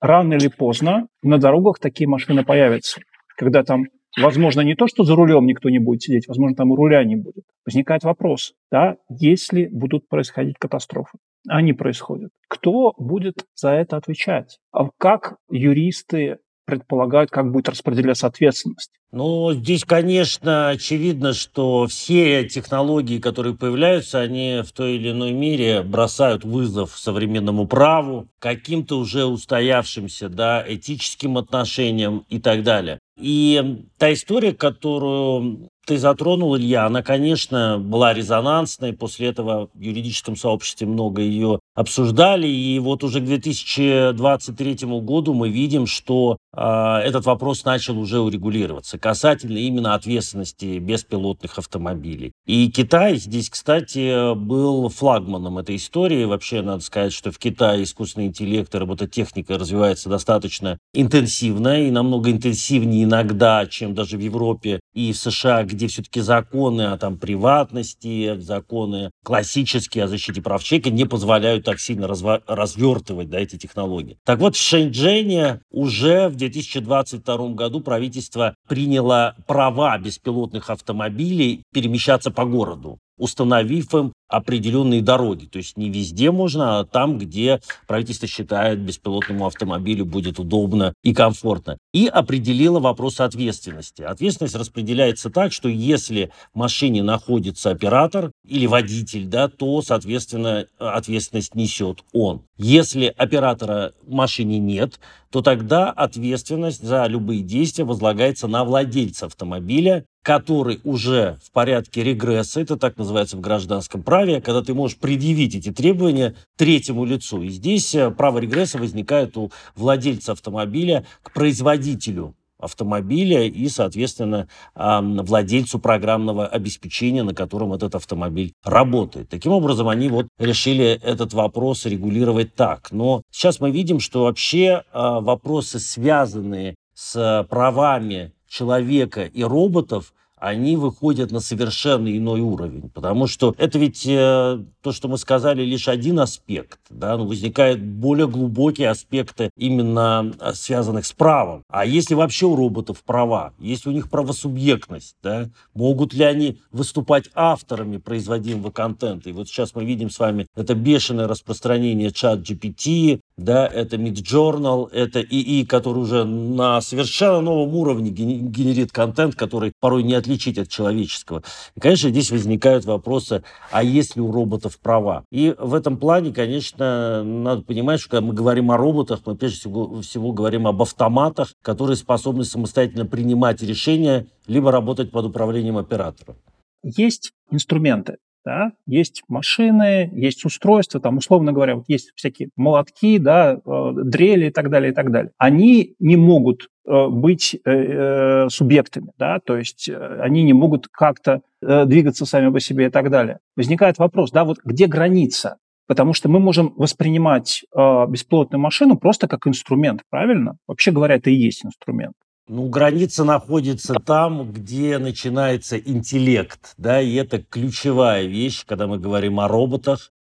рано 0.00 0.34
или 0.34 0.48
поздно 0.48 1.08
на 1.22 1.36
дорогах 1.36 1.80
такие 1.80 2.08
машины 2.08 2.44
появятся, 2.44 3.02
когда 3.36 3.62
там 3.62 3.84
Возможно, 4.20 4.62
не 4.62 4.74
то, 4.74 4.88
что 4.88 5.04
за 5.04 5.14
рулем 5.14 5.46
никто 5.46 5.68
не 5.68 5.78
будет 5.78 6.02
сидеть, 6.02 6.26
возможно, 6.26 6.56
там 6.56 6.72
и 6.72 6.76
руля 6.76 7.04
не 7.04 7.14
будет. 7.14 7.44
Возникает 7.64 8.02
вопрос, 8.04 8.54
да, 8.72 8.96
если 9.08 9.68
будут 9.70 10.08
происходить 10.08 10.56
катастрофы, 10.58 11.18
они 11.48 11.72
происходят, 11.72 12.30
кто 12.48 12.94
будет 12.98 13.44
за 13.54 13.70
это 13.70 13.96
отвечать? 13.96 14.58
А 14.72 14.88
как 14.98 15.36
юристы 15.50 16.38
предполагают, 16.64 17.30
как 17.30 17.50
будет 17.50 17.68
распределяться 17.68 18.26
ответственность? 18.26 18.90
Ну, 19.10 19.54
здесь, 19.54 19.84
конечно, 19.84 20.68
очевидно, 20.68 21.32
что 21.32 21.86
все 21.86 22.46
технологии, 22.46 23.18
которые 23.18 23.56
появляются, 23.56 24.20
они 24.20 24.60
в 24.62 24.72
той 24.72 24.96
или 24.96 25.12
иной 25.12 25.32
мере 25.32 25.82
бросают 25.82 26.44
вызов 26.44 26.98
современному 26.98 27.66
праву, 27.66 28.28
каким-то 28.38 28.98
уже 28.98 29.24
устоявшимся, 29.24 30.28
да, 30.28 30.62
этическим 30.68 31.38
отношениям 31.38 32.26
и 32.28 32.38
так 32.38 32.62
далее. 32.62 32.98
И 33.18 33.86
та 33.96 34.12
история, 34.12 34.52
которую 34.52 35.70
ты 35.88 35.96
затронул, 35.96 36.54
Илья, 36.54 36.84
она, 36.84 37.02
конечно, 37.02 37.78
была 37.78 38.12
резонансной. 38.12 38.92
После 38.92 39.28
этого 39.28 39.70
в 39.72 39.80
юридическом 39.80 40.36
сообществе 40.36 40.86
много 40.86 41.22
ее 41.22 41.60
обсуждали. 41.74 42.46
И 42.46 42.78
вот 42.78 43.04
уже 43.04 43.20
к 43.20 43.24
2023 43.24 44.76
году 45.00 45.32
мы 45.32 45.48
видим, 45.48 45.86
что 45.86 46.36
э, 46.54 46.60
этот 46.60 47.24
вопрос 47.24 47.64
начал 47.64 47.98
уже 47.98 48.20
урегулироваться 48.20 48.98
касательно 48.98 49.56
именно 49.56 49.94
ответственности 49.94 50.78
беспилотных 50.78 51.56
автомобилей. 51.56 52.32
И 52.44 52.70
Китай 52.70 53.16
здесь, 53.16 53.48
кстати, 53.48 54.34
был 54.34 54.90
флагманом 54.90 55.56
этой 55.56 55.76
истории. 55.76 56.24
Вообще, 56.24 56.60
надо 56.60 56.82
сказать, 56.82 57.14
что 57.14 57.32
в 57.32 57.38
Китае 57.38 57.84
искусственный 57.84 58.26
интеллект 58.26 58.74
и 58.74 58.78
робототехника 58.78 59.56
развивается 59.56 60.10
достаточно 60.10 60.76
интенсивно 60.92 61.86
и 61.86 61.90
намного 61.90 62.30
интенсивнее 62.30 63.04
иногда, 63.04 63.64
чем 63.64 63.94
даже 63.94 64.18
в 64.18 64.20
Европе 64.20 64.80
и 64.98 65.12
в 65.12 65.16
США, 65.16 65.62
где 65.62 65.86
все-таки 65.86 66.20
законы 66.20 66.82
о 66.82 66.98
там, 66.98 67.18
приватности, 67.18 68.36
законы 68.40 69.12
классические 69.24 70.04
о 70.04 70.08
защите 70.08 70.42
прав 70.42 70.64
человека 70.64 70.90
не 70.90 71.04
позволяют 71.04 71.64
так 71.64 71.78
сильно 71.78 72.08
развертывать 72.08 73.30
да, 73.30 73.38
эти 73.38 73.56
технологии. 73.56 74.18
Так 74.24 74.40
вот, 74.40 74.56
в 74.56 74.60
Шэньчжэне 74.60 75.60
уже 75.70 76.28
в 76.28 76.34
2022 76.34 77.48
году 77.50 77.80
правительство 77.80 78.56
приняло 78.68 79.36
права 79.46 79.96
беспилотных 79.98 80.68
автомобилей 80.68 81.62
перемещаться 81.72 82.32
по 82.32 82.44
городу 82.44 82.98
установив 83.18 83.94
им 83.94 84.12
определенные 84.28 85.02
дороги. 85.02 85.46
То 85.46 85.58
есть 85.58 85.76
не 85.76 85.90
везде 85.90 86.30
можно, 86.30 86.80
а 86.80 86.84
там, 86.84 87.18
где 87.18 87.60
правительство 87.86 88.28
считает 88.28 88.78
беспилотному 88.78 89.46
автомобилю 89.46 90.04
будет 90.04 90.38
удобно 90.38 90.92
и 91.02 91.14
комфортно. 91.14 91.78
И 91.92 92.06
определило 92.06 92.78
вопрос 92.78 93.20
ответственности. 93.20 94.02
Ответственность 94.02 94.54
распределяется 94.54 95.30
так, 95.30 95.52
что 95.52 95.68
если 95.68 96.30
в 96.54 96.58
машине 96.58 97.02
находится 97.02 97.70
оператор 97.70 98.30
или 98.46 98.66
водитель, 98.66 99.26
да, 99.26 99.48
то, 99.48 99.82
соответственно, 99.82 100.66
ответственность 100.78 101.54
несет 101.54 102.04
он. 102.12 102.42
Если 102.56 103.12
оператора 103.16 103.92
в 104.02 104.12
машине 104.12 104.58
нет, 104.58 104.98
то 105.30 105.42
тогда 105.42 105.90
ответственность 105.90 106.82
за 106.82 107.06
любые 107.06 107.42
действия 107.42 107.84
возлагается 107.84 108.48
на 108.48 108.64
владельца 108.64 109.26
автомобиля 109.26 110.04
который 110.22 110.80
уже 110.84 111.38
в 111.42 111.50
порядке 111.52 112.02
регресса, 112.02 112.60
это 112.60 112.76
так 112.76 112.96
называется 112.96 113.36
в 113.36 113.40
гражданском 113.40 114.02
праве, 114.02 114.40
когда 114.40 114.62
ты 114.62 114.74
можешь 114.74 114.98
предъявить 114.98 115.54
эти 115.54 115.72
требования 115.72 116.34
третьему 116.56 117.04
лицу. 117.04 117.42
И 117.42 117.48
здесь 117.48 117.94
э, 117.94 118.10
право 118.10 118.38
регресса 118.38 118.78
возникает 118.78 119.36
у 119.36 119.50
владельца 119.74 120.32
автомобиля 120.32 121.06
к 121.22 121.32
производителю 121.32 122.34
автомобиля 122.58 123.44
и, 123.44 123.68
соответственно, 123.68 124.48
владельцу 124.74 125.78
программного 125.78 126.46
обеспечения, 126.46 127.22
на 127.22 127.34
котором 127.34 127.72
этот 127.72 127.94
автомобиль 127.94 128.52
работает. 128.64 129.28
Таким 129.28 129.52
образом, 129.52 129.88
они 129.88 130.08
вот 130.08 130.26
решили 130.38 131.00
этот 131.02 131.32
вопрос 131.32 131.86
регулировать 131.86 132.54
так. 132.54 132.90
Но 132.90 133.22
сейчас 133.30 133.60
мы 133.60 133.70
видим, 133.70 134.00
что 134.00 134.24
вообще 134.24 134.82
а, 134.92 135.20
вопросы, 135.20 135.78
связанные 135.78 136.74
с 136.94 137.46
правами 137.48 138.32
человека 138.48 139.24
и 139.24 139.42
роботов, 139.44 140.12
они 140.40 140.76
выходят 140.76 141.30
на 141.30 141.40
совершенно 141.40 142.16
иной 142.16 142.40
уровень. 142.40 142.90
Потому 142.90 143.26
что 143.26 143.54
это 143.58 143.78
ведь 143.78 144.06
э, 144.06 144.62
то, 144.82 144.92
что 144.92 145.08
мы 145.08 145.18
сказали, 145.18 145.62
лишь 145.62 145.88
один 145.88 146.20
аспект. 146.20 146.78
Да? 146.90 147.16
Но 147.16 147.26
возникают 147.26 147.80
более 147.80 148.28
глубокие 148.28 148.90
аспекты, 148.90 149.50
именно 149.56 150.32
э, 150.40 150.52
связанных 150.54 151.06
с 151.06 151.12
правом. 151.12 151.62
А 151.68 151.84
если 151.84 152.14
вообще 152.14 152.46
у 152.46 152.56
роботов 152.56 153.02
права? 153.04 153.52
Если 153.58 153.88
у 153.88 153.92
них 153.92 154.10
правосубъектность? 154.10 155.16
Да? 155.22 155.48
Могут 155.74 156.14
ли 156.14 156.24
они 156.24 156.60
выступать 156.70 157.30
авторами 157.34 157.96
производимого 157.96 158.70
контента? 158.70 159.30
И 159.30 159.32
вот 159.32 159.48
сейчас 159.48 159.74
мы 159.74 159.84
видим 159.84 160.10
с 160.10 160.18
вами 160.18 160.46
это 160.54 160.74
бешеное 160.74 161.26
распространение 161.26 162.10
чат 162.12 162.40
GPT, 162.40 163.20
да, 163.38 163.66
это 163.66 163.96
Midjournal, 163.96 164.90
это 164.90 165.20
ИИ, 165.22 165.64
который 165.64 165.98
уже 165.98 166.24
на 166.24 166.80
совершенно 166.80 167.40
новом 167.40 167.74
уровне 167.74 168.10
генерит 168.10 168.92
контент, 168.92 169.36
который 169.36 169.72
порой 169.80 170.02
не 170.02 170.14
отличить 170.14 170.58
от 170.58 170.68
человеческого. 170.68 171.42
И, 171.76 171.80
конечно, 171.80 172.10
здесь 172.10 172.30
возникают 172.30 172.84
вопросы, 172.84 173.44
а 173.70 173.82
есть 173.82 174.16
ли 174.16 174.22
у 174.22 174.32
роботов 174.32 174.78
права? 174.82 175.24
И 175.30 175.54
в 175.56 175.74
этом 175.74 175.96
плане, 175.96 176.32
конечно, 176.32 177.22
надо 177.22 177.62
понимать, 177.62 178.00
что 178.00 178.10
когда 178.10 178.26
мы 178.26 178.34
говорим 178.34 178.72
о 178.72 178.76
роботах, 178.76 179.20
мы 179.24 179.36
прежде 179.36 179.58
всего, 179.58 180.02
всего 180.02 180.32
говорим 180.32 180.66
об 180.66 180.82
автоматах, 180.82 181.54
которые 181.62 181.96
способны 181.96 182.44
самостоятельно 182.44 183.06
принимать 183.06 183.62
решения, 183.62 184.26
либо 184.48 184.72
работать 184.72 185.12
под 185.12 185.26
управлением 185.26 185.78
оператора. 185.78 186.34
Есть 186.82 187.32
инструменты, 187.50 188.16
да, 188.44 188.72
есть 188.86 189.22
машины, 189.28 190.10
есть 190.12 190.44
устройства, 190.44 191.00
там, 191.00 191.18
условно 191.18 191.52
говоря, 191.52 191.76
вот 191.76 191.84
есть 191.88 192.12
всякие 192.14 192.50
молотки, 192.56 193.18
да, 193.18 193.54
э, 193.64 193.92
дрели 194.04 194.46
и 194.46 194.50
так 194.50 194.70
далее, 194.70 194.92
и 194.92 194.94
так 194.94 195.10
далее. 195.10 195.32
Они 195.38 195.94
не 195.98 196.16
могут 196.16 196.68
э, 196.86 197.08
быть 197.08 197.58
э, 197.64 198.48
субъектами, 198.50 199.12
да, 199.18 199.40
то 199.40 199.56
есть 199.56 199.90
они 200.20 200.42
не 200.42 200.52
могут 200.52 200.88
как-то 200.88 201.42
двигаться 201.60 202.24
сами 202.24 202.52
по 202.52 202.60
себе 202.60 202.86
и 202.86 202.90
так 202.90 203.10
далее. 203.10 203.40
Возникает 203.56 203.98
вопрос, 203.98 204.30
да, 204.30 204.44
вот 204.44 204.58
где 204.64 204.86
граница 204.86 205.56
Потому 205.88 206.12
что 206.12 206.28
мы 206.28 206.38
можем 206.38 206.74
воспринимать 206.76 207.64
э, 207.74 208.06
беспилотную 208.08 208.60
машину 208.60 208.98
просто 208.98 209.26
как 209.26 209.46
инструмент, 209.46 210.02
правильно? 210.10 210.58
Вообще 210.66 210.90
говоря, 210.90 211.14
это 211.14 211.30
и 211.30 211.34
есть 211.34 211.64
инструмент. 211.64 212.14
Ну, 212.48 212.68
граница 212.70 213.24
находится 213.24 213.94
там, 213.94 214.50
где 214.50 214.96
начинается 214.96 215.78
интеллект, 215.78 216.72
да, 216.78 217.00
и 217.02 217.14
это 217.14 217.42
ключевая 217.42 218.24
вещь, 218.24 218.64
когда 218.64 218.86
мы 218.86 218.98
говорим 218.98 219.38
о 219.38 219.48
роботах, 219.48 220.12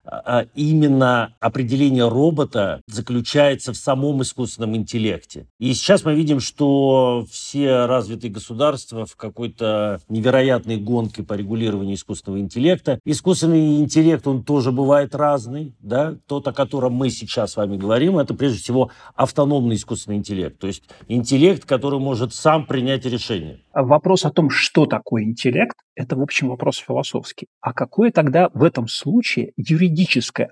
именно 0.55 1.35
определение 1.41 2.09
робота 2.09 2.81
заключается 2.87 3.73
в 3.73 3.77
самом 3.77 4.23
искусственном 4.23 4.77
интеллекте. 4.77 5.47
И 5.59 5.73
сейчас 5.75 6.05
мы 6.05 6.15
видим, 6.15 6.41
что 6.41 7.27
все 7.31 7.87
развитые 7.87 8.31
государства 8.31 9.07
в 9.07 9.17
какой-то 9.17 10.01
невероятной 10.09 10.77
гонке 10.77 11.23
по 11.23 11.35
регулированию 11.35 11.95
искусственного 11.95 12.41
интеллекта. 12.41 12.99
Искусственный 13.05 13.79
интеллект, 13.79 14.27
он 14.27 14.43
тоже 14.43 14.73
бывает 14.73 15.15
разный. 15.15 15.75
Да? 15.81 16.17
Тот, 16.27 16.47
о 16.49 16.53
котором 16.53 16.93
мы 16.93 17.11
сейчас 17.11 17.53
с 17.53 17.57
вами 17.57 17.77
говорим, 17.77 18.19
это 18.19 18.35
прежде 18.35 18.61
всего 18.61 18.91
автономный 19.15 19.77
искусственный 19.77 20.19
интеллект. 20.19 20.59
То 20.59 20.67
есть 20.67 20.85
интеллект, 21.09 21.65
который 21.65 21.99
может 21.99 22.35
сам 22.35 22.67
принять 22.67 23.05
решение. 23.05 23.61
Вопрос 23.75 24.25
о 24.25 24.31
том, 24.31 24.51
что 24.51 24.87
такое 24.87 25.25
интеллект, 25.25 25.77
это, 25.95 26.17
в 26.17 26.23
общем, 26.23 26.49
вопрос 26.49 26.77
философский. 26.79 27.47
А 27.61 27.73
какое 27.73 28.11
тогда 28.11 28.51
в 28.55 28.63
этом 28.63 28.89
случае 28.89 29.53
юридическое 29.57 29.96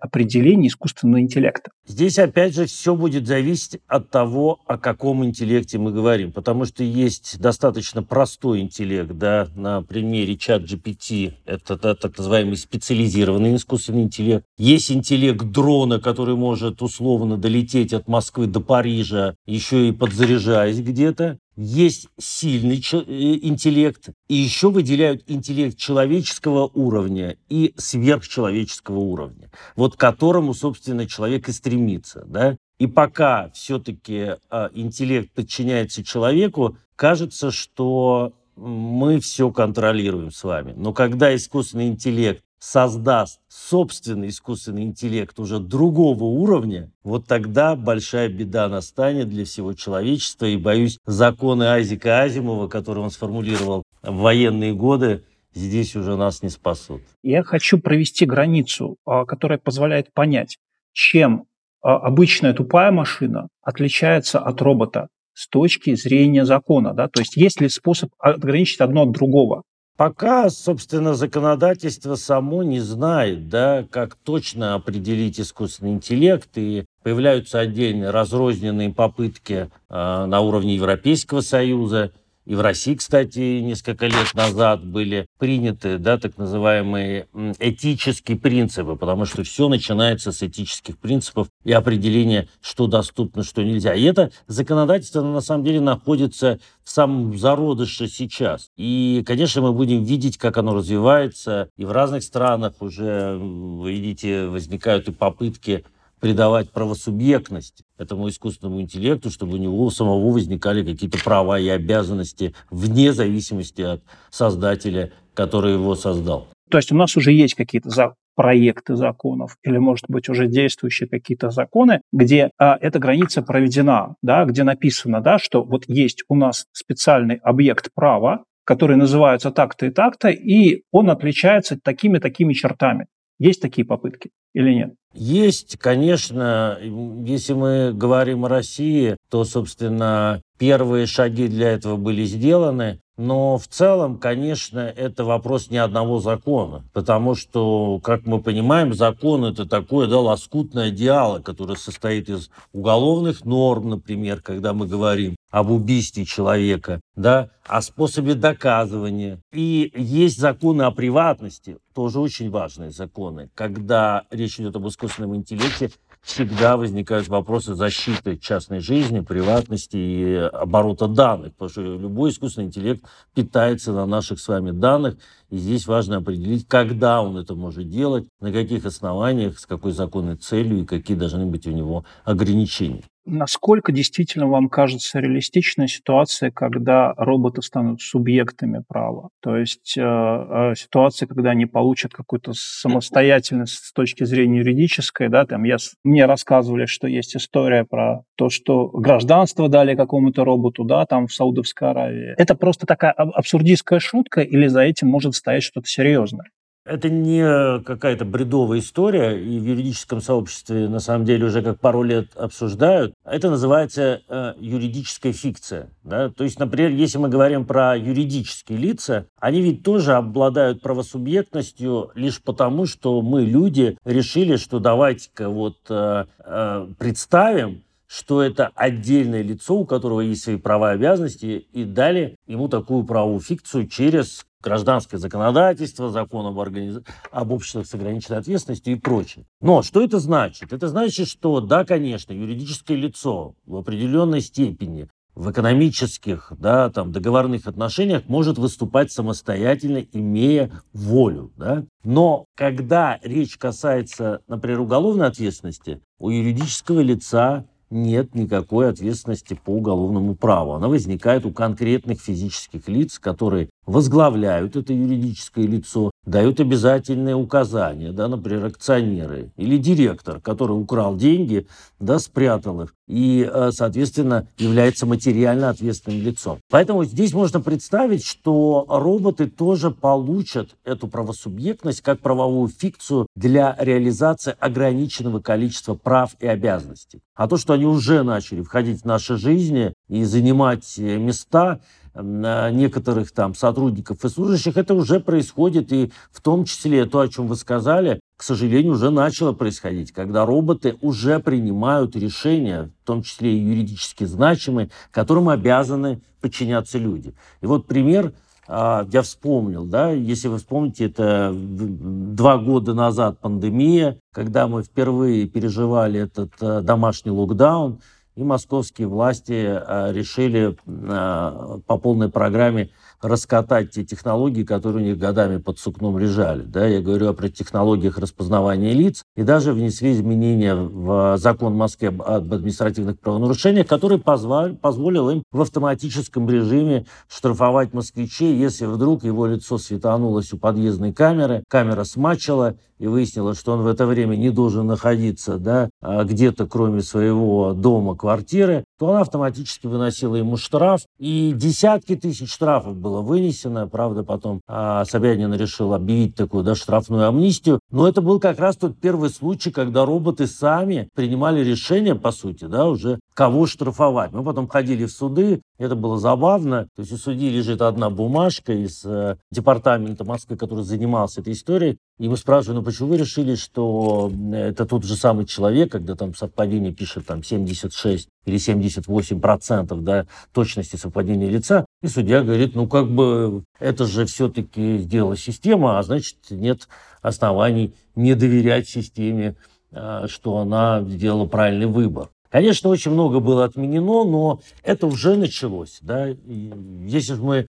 определение 0.01 0.69
искусственного 0.69 1.21
интеллекта? 1.21 1.71
Здесь, 1.87 2.19
опять 2.19 2.55
же, 2.55 2.67
все 2.67 2.95
будет 2.95 3.27
зависеть 3.27 3.81
от 3.87 4.11
того, 4.11 4.61
о 4.67 4.79
каком 4.79 5.25
интеллекте 5.25 5.79
мы 5.79 5.93
говорим. 5.93 6.33
Потому 6.33 6.65
что 6.65 6.83
есть 6.83 7.39
достаточно 7.39 8.03
простой 8.03 8.61
интеллект, 8.61 9.13
да, 9.13 9.49
на 9.55 9.83
примере 9.83 10.37
чат 10.37 10.63
GPT, 10.63 11.35
это 11.45 11.77
да, 11.77 11.95
так 11.95 12.17
называемый 12.17 12.57
специализированный 12.57 13.57
искусственный 13.57 14.03
интеллект. 14.03 14.45
Есть 14.57 14.91
интеллект 14.91 15.45
дрона, 15.45 16.01
который 16.01 16.37
может 16.37 16.83
условно 16.83 17.37
долететь 17.37 17.93
от 17.93 18.09
Москвы 18.09 18.47
до 18.47 18.61
Парижа, 18.61 19.35
еще 19.47 19.89
и 19.89 19.93
подзаряжаясь 19.93 20.81
где-то 20.81 21.39
есть 21.57 22.09
сильный 22.19 22.83
э, 22.93 23.39
интеллект, 23.43 24.11
и 24.29 24.35
еще 24.35 24.71
выделяют 24.71 25.25
интеллект 25.27 25.77
человеческого 25.77 26.71
уровня 26.75 27.37
и 27.49 27.75
сверхчеловеческого 27.77 28.99
уровня, 28.99 29.51
вот 29.77 29.97
к 29.97 30.01
которому, 30.01 30.55
собственно, 30.55 31.07
человек 31.07 31.49
и 31.49 31.53
стремится. 31.53 32.25
Да? 32.27 32.57
И 32.79 32.87
пока 32.87 33.51
все-таки 33.55 34.33
э, 34.51 34.69
интеллект 34.75 35.33
подчиняется 35.33 36.03
человеку, 36.03 36.77
кажется, 36.97 37.51
что 37.51 38.35
мы 38.57 39.21
все 39.21 39.51
контролируем 39.51 40.31
с 40.31 40.45
вами. 40.45 40.75
Но 40.77 40.93
когда 40.93 41.35
искусственный 41.35 41.89
интеллект 41.89 42.45
создаст 42.65 43.41
собственный 43.49 44.29
искусственный 44.29 44.85
интеллект 44.85 45.39
уже 45.39 45.59
другого 45.59 46.25
уровня, 46.25 46.91
вот 47.03 47.27
тогда 47.27 47.77
большая 47.77 48.29
беда 48.31 48.69
настанет 48.69 49.29
для 49.29 49.45
всего 49.45 49.75
человечества. 49.75 50.47
И, 50.47 50.57
боюсь, 50.57 50.99
законы 51.05 51.65
Айзека 51.65 52.23
Азимова, 52.23 52.69
которые 52.69 53.05
он 53.05 53.11
сформулировал 53.11 53.83
в 54.03 54.17
военные 54.17 54.73
годы, 54.73 55.25
здесь 55.53 55.95
уже 55.95 56.17
нас 56.17 56.43
не 56.43 56.49
спасут. 56.49 57.03
Я 57.23 57.43
хочу 57.43 57.79
провести 57.79 58.25
границу, 58.25 58.97
а, 59.05 59.27
которая 59.27 59.59
позволяет 59.59 60.13
понять, 60.15 60.57
чем 60.93 61.45
а, 61.83 61.97
обычная 61.97 62.55
тупая 62.55 62.91
машина 62.91 63.49
отличается 63.61 64.39
от 64.39 64.63
робота 64.63 65.09
с 65.35 65.49
точки 65.49 65.95
зрения 65.97 66.47
закона. 66.47 66.95
Да? 66.95 67.09
То 67.09 67.21
есть 67.21 67.37
есть 67.37 67.61
ли 67.61 67.69
способ 67.69 68.11
ограничить 68.19 68.81
одно 68.81 69.03
от 69.03 69.13
другого? 69.13 69.65
Пока, 69.97 70.51
собственно, 70.51 71.15
законодательство 71.15 72.17
само 72.17 72.65
не 72.65 72.81
знает, 72.81 73.49
да, 73.49 73.87
как 73.89 74.17
точно 74.17 74.75
определить 74.75 75.39
искусственный 75.39 75.93
интеллект, 75.93 76.49
и 76.57 76.85
появляются 77.05 77.61
отдельные 77.61 78.11
разрозненные 78.11 78.91
попытки 78.93 79.71
э, 79.89 80.25
на 80.27 80.41
уровне 80.41 80.75
Европейского 80.75 81.43
Союза– 81.43 82.13
и 82.47 82.55
в 82.55 82.61
России, 82.61 82.95
кстати, 82.95 83.61
несколько 83.61 84.07
лет 84.07 84.35
назад 84.35 84.85
были 84.85 85.27
приняты 85.39 85.99
да, 85.99 86.19
так 86.19 86.37
называемые 86.37 87.27
этические 87.59 88.39
принципы, 88.39 88.97
потому 88.97 89.25
что 89.25 89.43
все 89.45 89.69
начинается 89.69 90.31
с 90.31 90.43
этических 90.43 90.99
принципов 90.99 91.49
и 91.65 91.73
определения, 91.73 92.49
что 92.61 92.87
доступно, 92.87 93.45
что 93.45 93.63
нельзя. 93.63 93.95
И 93.95 94.03
это 94.03 94.31
законодательство, 94.47 95.23
на 95.23 95.41
самом 95.41 95.65
деле, 95.65 95.81
находится 95.81 96.61
в 96.83 96.91
самом 96.91 97.37
зародыше 97.39 98.09
сейчас. 98.09 98.69
И, 98.77 99.23
конечно, 99.27 99.63
мы 99.63 99.73
будем 99.73 100.05
видеть, 100.05 100.37
как 100.37 100.59
оно 100.59 100.75
развивается. 100.75 101.71
И 101.79 101.85
в 101.85 101.93
разных 101.93 102.23
странах 102.23 102.75
уже, 102.81 103.39
вы 103.39 103.93
видите, 103.93 104.47
возникают 104.47 105.09
и 105.09 105.13
попытки 105.13 105.85
придавать 106.25 106.71
правосубъектность 106.71 107.83
этому 107.99 108.31
искусственному 108.31 108.81
интеллекту, 108.81 109.29
чтобы 109.29 109.59
у 109.59 109.59
него 109.59 109.91
самого 109.91 110.33
возникали 110.33 110.83
какие-то 110.83 111.23
права 111.23 111.61
и 111.61 111.69
обязанности 111.69 112.55
вне 112.71 113.13
зависимости 113.13 113.83
от 113.83 114.03
создателя, 114.31 115.13
который 115.35 115.75
его 115.75 115.95
создал. 115.95 116.49
То 116.71 116.79
есть 116.79 116.91
у 116.93 116.97
нас 116.97 117.15
уже 117.19 117.31
есть 117.31 117.53
какие-то 117.53 117.91
за 117.91 118.15
проекты 118.37 118.97
законов 118.97 119.59
или, 119.63 119.77
может 119.77 120.07
быть, 120.09 120.31
уже 120.31 120.47
действующие 120.47 121.11
какие-то 121.11 121.51
законы, 121.51 122.01
где 122.11 122.51
а, 122.57 122.79
эта 122.81 122.99
граница 122.99 123.43
проведена, 123.43 124.15
да, 124.23 124.47
где 124.47 124.65
написано, 124.65 125.21
да, 125.21 125.37
что 125.39 125.63
вот 125.63 125.85
есть 125.89 126.25
у 126.29 126.37
нас 126.37 126.65
специальный 126.73 127.37
объект 127.37 127.91
права, 127.95 128.45
который 128.65 128.97
называется 128.97 129.51
так-то 129.51 129.85
и 129.85 129.91
так-то, 129.91 130.31
и 130.31 130.85
он 130.91 131.11
отличается 131.11 131.79
такими-такими 131.79 132.55
чертами. 132.55 133.09
Есть 133.39 133.61
такие 133.61 133.87
попытки 133.87 134.31
или 134.55 134.73
нет? 134.73 134.95
Есть, 135.15 135.79
конечно, 135.79 136.77
если 137.25 137.53
мы 137.53 137.93
говорим 137.95 138.45
о 138.45 138.49
России, 138.49 139.17
то, 139.31 139.45
собственно, 139.45 140.43
первые 140.59 141.07
шаги 141.07 141.47
для 141.47 141.71
этого 141.71 141.97
были 141.97 142.25
сделаны. 142.25 143.01
Но 143.17 143.59
в 143.59 143.69
целом, 143.69 144.19
конечно, 144.19 144.81
это 144.81 145.25
вопрос 145.25 145.71
не 145.71 145.79
одного 145.79 146.19
закона, 146.19 146.83
потому 146.93 147.37
что, 147.37 148.01
как 148.03 148.27
мы 148.27 148.43
понимаем, 148.43 148.93
закон 148.93 149.45
это 149.45 149.67
такое 149.67 150.09
да, 150.09 150.19
лоскутное 150.19 150.89
одеяло, 150.89 151.39
которое 151.39 151.77
состоит 151.77 152.29
из 152.29 152.51
уголовных 152.73 153.45
норм, 153.45 153.91
например, 153.91 154.41
когда 154.41 154.73
мы 154.73 154.89
говорим 154.89 155.37
об 155.51 155.71
убийстве 155.71 156.25
человека, 156.25 157.01
да, 157.15 157.51
о 157.65 157.81
способе 157.83 158.35
доказывания. 158.35 159.39
И 159.53 159.93
есть 159.95 160.41
законы 160.41 160.83
о 160.83 160.91
приватности, 160.91 161.79
тоже 161.95 162.19
очень 162.19 162.51
важные 162.51 162.91
законы, 162.91 163.49
когда 163.55 164.25
речь 164.33 164.59
идет 164.59 164.75
об 164.75 164.89
искусственном 164.89 165.37
интеллекте, 165.37 165.93
всегда 166.25 166.77
возникают 166.77 167.29
вопросы 167.29 167.75
защиты 167.75 168.37
частной 168.39 168.81
жизни, 168.81 169.21
приватности 169.21 169.97
и 169.97 170.35
оборота 170.35 171.07
данных, 171.07 171.53
потому 171.53 171.69
что 171.69 171.83
любой 171.83 172.31
искусственный 172.31 172.69
интеллект 172.69 173.05
питается 173.35 173.93
на 173.93 174.07
наших 174.07 174.41
с 174.41 174.49
вами 174.49 174.71
данных, 174.71 175.17
и 175.51 175.59
здесь 175.59 175.87
важно 175.87 176.17
определить, 176.17 176.67
когда 176.67 177.23
он 177.23 177.37
это 177.37 177.55
может 177.55 177.89
делать, 177.89 178.27
на 178.41 178.53
каких 178.53 178.87
основаниях, 178.87 179.59
с 179.59 179.67
какой 179.67 179.93
законной 179.93 180.37
целью 180.37 180.83
и 180.83 180.87
какие 180.87 181.17
должны 181.17 181.47
быть 181.47 181.67
у 181.67 181.71
него 181.71 182.05
ограничения. 182.25 183.05
Насколько 183.27 183.91
действительно 183.91 184.47
вам 184.49 184.69
кажется 184.69 185.19
реалистичная 185.19 185.87
ситуация, 185.87 186.51
когда 186.51 187.15
роботы 187.17 187.63
станут 187.63 188.03
субъектами 188.03 188.83
права? 188.87 189.31
То 189.41 189.57
есть 189.57 189.97
э, 189.97 190.03
э, 190.03 190.75
ситуация, 190.77 191.27
когда 191.27 191.51
они 191.51 191.65
получат 191.65 192.13
какую-то 192.13 192.53
самостоятельность 192.55 193.85
с 193.85 193.93
точки 193.93 194.25
зрения 194.25 194.59
юридической, 194.59 195.29
да, 195.29 195.47
там 195.47 195.65
я, 195.65 195.79
мне 196.03 196.27
рассказывали, 196.27 196.85
что 196.85 197.07
есть 197.07 197.35
история 197.35 197.85
про 197.85 198.25
то, 198.37 198.51
что 198.51 198.89
гражданство 198.89 199.69
дали 199.71 199.95
какому-то 199.95 200.45
роботу, 200.45 200.85
да, 200.85 201.07
там 201.07 201.27
в 201.27 201.33
Саудовской 201.33 201.91
Аравии. 201.91 202.35
Это 202.37 202.55
просто 202.55 202.87
такая 202.87 203.13
абсурдистская 203.13 204.01
шутка 204.01 204.43
или 204.43 204.67
за 204.67 204.83
этим 204.83 205.09
может 205.09 205.35
стоять 205.35 205.63
что-то 205.63 205.89
серьезное? 205.89 206.51
Это 206.85 207.09
не 207.09 207.81
какая-то 207.83 208.27
бредовая 208.27 208.81
история, 208.81 209.41
и 209.41 209.59
в 209.59 209.65
юридическом 209.65 210.21
сообществе 210.21 210.87
на 210.89 210.99
самом 210.99 211.25
деле 211.25 211.47
уже 211.47 211.63
как 211.63 211.81
пару 211.81 212.03
лет 212.03 212.37
обсуждают. 212.37 213.15
Это 213.25 213.49
называется 213.49 214.21
э, 214.29 214.53
юридическая 214.59 215.33
фикция. 215.33 215.89
Да? 216.03 216.29
То 216.29 216.45
есть, 216.45 216.59
например, 216.59 216.91
если 216.91 217.17
мы 217.17 217.31
говорим 217.31 217.65
про 217.65 217.97
юридические 217.97 218.79
лица, 218.79 219.27
они 219.41 219.63
ведь 219.63 219.83
тоже 219.83 220.13
обладают 220.13 220.83
правосубъектностью 220.83 222.11
лишь 222.15 222.43
потому, 222.43 222.85
что 222.85 223.23
мы, 223.23 223.45
люди, 223.45 223.97
решили, 224.05 224.57
что 224.57 224.79
давайте-ка 224.79 225.49
вот 225.49 225.79
э, 225.89 226.27
э, 226.39 226.87
представим, 226.99 227.83
что 228.07 228.43
это 228.43 228.71
отдельное 228.75 229.43
лицо, 229.43 229.75
у 229.75 229.87
которого 229.87 230.21
есть 230.21 230.45
свои 230.45 230.57
права 230.57 230.93
и 230.93 230.97
обязанности, 230.97 231.67
и 231.73 231.85
дали 231.85 232.37
ему 232.47 232.69
такую 232.69 233.05
правовую 233.05 233.41
фикцию 233.41 233.89
через 233.89 234.45
гражданское 234.65 235.19
законодательство, 235.19 236.11
закон 236.11 236.47
об, 236.47 236.59
организ... 236.59 237.01
об 237.31 237.53
обществах 237.53 237.87
с 237.87 237.95
ограниченной 237.95 238.39
ответственностью 238.39 238.95
и 238.95 238.99
прочее. 238.99 239.45
Но 239.61 239.83
что 239.83 240.03
это 240.03 240.19
значит? 240.19 240.73
Это 240.73 240.89
значит, 240.89 241.29
что 241.29 241.61
да, 241.61 241.85
конечно, 241.85 242.33
юридическое 242.33 242.97
лицо 242.97 243.55
в 243.67 243.77
определенной 243.77 244.41
степени 244.41 245.09
в 245.35 245.51
экономических, 245.51 246.53
да, 246.59 246.91
там, 246.91 247.11
договорных 247.13 247.67
отношениях 247.67 248.23
может 248.29 248.57
выступать 248.57 249.13
самостоятельно, 249.13 250.05
имея 250.13 250.71
волю. 250.93 251.53
Да? 251.57 251.85
Но 252.05 252.47
когда 252.57 253.19
речь 253.23 253.57
касается, 253.57 254.41
например, 254.47 254.81
уголовной 254.81 255.27
ответственности, 255.27 256.01
у 256.19 256.31
юридического 256.31 257.01
лица 257.01 257.65
нет 257.91 258.35
никакой 258.35 258.91
ответственности 258.91 259.59
по 259.63 259.71
уголовному 259.71 260.35
праву. 260.35 260.73
Она 260.73 260.89
возникает 260.89 261.47
у 261.47 261.53
конкретных 261.53 262.21
физических 262.21 262.89
лиц, 262.89 263.19
которые 263.19 263.71
возглавляют 263.87 264.77
это 264.77 264.93
юридическое 264.93 265.67
лицо, 265.67 266.11
дают 266.27 266.61
обязательные 266.61 267.35
указания, 267.35 268.13
да, 268.13 268.29
например, 268.29 268.67
акционеры 268.67 269.51
или 269.57 269.79
директор, 269.79 270.41
который 270.41 270.73
украл 270.73 271.17
деньги, 271.17 271.67
да, 272.01 272.19
спрятал 272.19 272.83
их 272.83 272.95
и, 273.07 273.49
э, 273.51 273.71
соответственно, 273.73 274.49
является 274.59 275.07
материально 275.07 275.71
ответственным 275.71 276.23
лицом. 276.23 276.59
Поэтому 276.71 277.05
здесь 277.05 277.35
можно 277.35 277.61
представить, 277.61 278.25
что 278.25 278.87
роботы 278.89 279.47
тоже 279.47 279.91
получат 279.91 280.77
эту 280.85 281.09
правосубъектность 281.09 282.01
как 282.01 282.21
правовую 282.21 282.69
фикцию 282.69 283.27
для 283.37 283.77
реализации 283.79 284.57
ограниченного 284.59 285.41
количества 285.41 285.95
прав 285.95 286.35
и 286.41 286.47
обязанностей. 286.47 287.21
А 287.35 287.49
то, 287.49 287.57
что 287.57 287.75
они 287.75 287.85
уже 287.85 288.23
начали 288.23 288.63
входить 288.63 289.03
в 289.03 289.05
наши 289.05 289.37
жизни 289.37 289.93
и 290.09 290.25
занимать 290.25 290.99
э, 290.99 291.17
места, 291.17 291.81
некоторых 292.17 293.33
там 293.33 293.57
сотрудников 293.57 294.25
и 294.25 294.29
служащих, 294.29 294.77
это 294.77 294.95
уже 294.95 295.19
происходит, 295.19 295.93
и 295.93 296.13
в 296.31 296.41
том 296.41 296.65
числе 296.65 297.07
то, 297.07 297.19
о 297.19 297.27
чем 297.27 297.49
вы 297.49 297.57
сказали, 297.57 298.21
к 298.37 298.43
сожалению, 298.45 298.93
уже 298.93 299.11
начало 299.11 299.53
происходить, 299.53 300.13
когда 300.13 300.47
роботы 300.47 300.97
уже 301.01 301.41
принимают 301.41 302.15
решения, 302.15 302.93
в 303.03 303.07
том 303.07 303.23
числе 303.23 303.53
и 303.53 303.61
юридически 303.61 304.25
значимые, 304.25 304.91
которым 305.11 305.49
обязаны 305.49 306.21
подчиняться 306.41 306.99
люди. 306.99 307.35
И 307.63 307.67
вот 307.67 307.87
пример 307.87 308.33
а, 308.67 309.07
я 309.13 309.23
вспомнил, 309.23 309.85
да, 309.85 310.11
если 310.11 310.49
вы 310.49 310.59
вспомните, 310.59 311.07
это 311.07 311.53
два 311.55 312.59
года 312.59 312.95
назад 312.95 313.39
пандемия, 313.41 314.19
когда 314.33 314.69
мы 314.69 314.83
впервые 314.83 315.47
переживали 315.47 316.21
этот 316.21 316.53
э, 316.61 316.81
домашний 316.81 317.31
локдаун, 317.31 318.01
и 318.37 318.43
московские 318.43 319.09
власти 319.09 319.53
э, 319.53 320.13
решили 320.13 320.77
э, 320.87 321.79
по 321.87 321.99
полной 321.99 322.31
программе 322.31 322.91
раскатать 323.21 323.93
те 323.93 324.05
технологии, 324.05 324.65
которые 324.65 325.05
у 325.05 325.07
них 325.07 325.19
годами 325.19 325.59
под 325.59 325.79
сукном 325.79 326.19
лежали. 326.19 326.63
Да, 326.63 326.87
я 326.87 327.01
говорю 327.01 327.31
о 327.31 327.49
технологиях 327.49 328.19
распознавания 328.19 328.93
лиц. 328.93 329.24
И 329.37 329.43
даже 329.43 329.73
внесли 329.73 330.13
изменения 330.13 330.77
в 330.77 331.37
закон 331.39 331.75
Москвы 331.75 332.09
об 332.09 332.53
административных 332.53 333.19
правонарушениях, 333.19 333.87
который 333.87 334.19
позволил, 334.19 334.77
позволил 334.77 335.29
им 335.31 335.43
в 335.51 335.61
автоматическом 335.61 336.49
режиме 336.49 337.07
штрафовать 337.29 337.93
москвичей, 337.93 338.57
если 338.57 338.87
вдруг 338.87 339.25
его 339.25 339.47
лицо 339.47 339.79
светанулось 339.79 340.53
у 340.53 340.59
подъездной 340.59 341.13
камеры, 341.13 341.65
камера 341.69 342.05
смачила, 342.05 342.77
и 342.99 343.07
выяснилось, 343.07 343.59
что 343.59 343.73
он 343.73 343.83
в 343.83 343.87
это 343.87 344.07
время 344.07 344.37
не 344.37 344.51
должен 344.51 344.87
находиться 344.87 345.59
да, 345.59 345.91
а 346.01 346.25
где-то 346.25 346.67
кроме 346.67 347.03
своего 347.03 347.73
дома, 347.73 348.17
квартиры, 348.17 348.85
то 348.99 349.11
она 349.11 349.21
автоматически 349.23 349.87
выносила 349.87 350.37
ему 350.37 350.57
штраф. 350.57 351.03
И 351.19 351.53
десятки 351.55 352.17
тысяч 352.17 352.53
штрафов 352.53 352.97
было 352.97 353.21
вынесено. 353.21 353.89
Правда, 353.89 354.23
потом 354.23 354.61
а, 354.67 355.05
Собянин 355.05 355.53
решил 355.55 355.93
объявить 355.93 356.37
такую 356.37 356.65
да, 356.65 356.75
штрафную 356.75 357.29
амнистию. 357.29 357.81
Но 357.91 358.09
это 358.09 358.23
был 358.23 358.39
как 358.41 358.59
раз 358.59 358.77
тот 358.77 358.97
первый 358.99 359.24
случай, 359.29 359.71
когда 359.71 360.05
роботы 360.05 360.47
сами 360.47 361.09
принимали 361.15 361.65
решение, 361.65 362.15
по 362.15 362.33
сути, 362.33 362.65
да, 362.65 362.89
уже 362.89 363.19
кого 363.35 363.67
штрафовать. 363.67 364.33
Мы 364.33 364.45
потом 364.45 364.69
ходили 364.69 365.05
в 365.05 365.11
суды, 365.11 365.61
это 365.79 365.97
было 365.97 366.19
забавно. 366.19 366.89
То 366.95 367.03
есть 367.03 367.13
у 367.13 367.17
судьи 367.17 367.51
лежит 367.51 367.83
одна 367.83 368.11
бумажка 368.11 368.73
из 368.73 369.05
э, 369.05 369.37
департамента 369.51 370.25
Москвы, 370.25 370.57
который 370.57 370.85
занимался 370.85 371.41
этой 371.41 371.53
историей. 371.53 371.99
И 372.19 372.29
мы 372.29 372.37
спрашиваем, 372.37 372.79
ну 372.79 372.85
почему 372.85 373.09
вы 373.09 373.17
решили, 373.17 373.57
что 373.57 374.31
это 374.53 374.87
тот 374.87 375.03
же 375.03 375.17
самый 375.17 375.47
человек, 375.47 375.91
когда 375.91 376.15
там 376.15 376.33
совпадение 376.35 376.93
пишет 376.93 377.27
там 377.27 377.43
76 377.43 378.29
или 378.47 378.57
78 378.57 379.41
процентов 379.41 380.05
да, 380.05 380.27
точности 380.53 380.95
совпадения 380.95 381.51
лица. 381.51 381.87
И 382.03 382.07
судья 382.07 382.43
говорит, 382.43 382.77
ну 382.77 382.87
как 382.87 383.11
бы 383.11 383.65
это 383.81 384.07
же 384.07 384.27
все-таки 384.27 384.99
сделала 384.99 385.37
система, 385.37 385.99
а 385.99 386.03
значит 386.05 386.37
нет 386.51 386.89
оснований 387.25 387.95
не 388.15 388.35
доверять 388.35 388.89
системе, 388.89 389.57
э, 389.91 390.27
что 390.29 390.59
она 390.59 391.03
сделала 391.03 391.47
правильный 391.47 391.87
выбор. 391.87 392.29
Конечно, 392.51 392.91
очень 392.91 393.11
много 393.11 393.41
было 393.41 393.65
отменено, 393.65 394.23
но 394.23 394.61
это 394.85 395.09
уже 395.09 395.37
началось. 395.37 395.99
Да? 396.03 396.29
Если 396.29 397.35
мы 397.35 397.67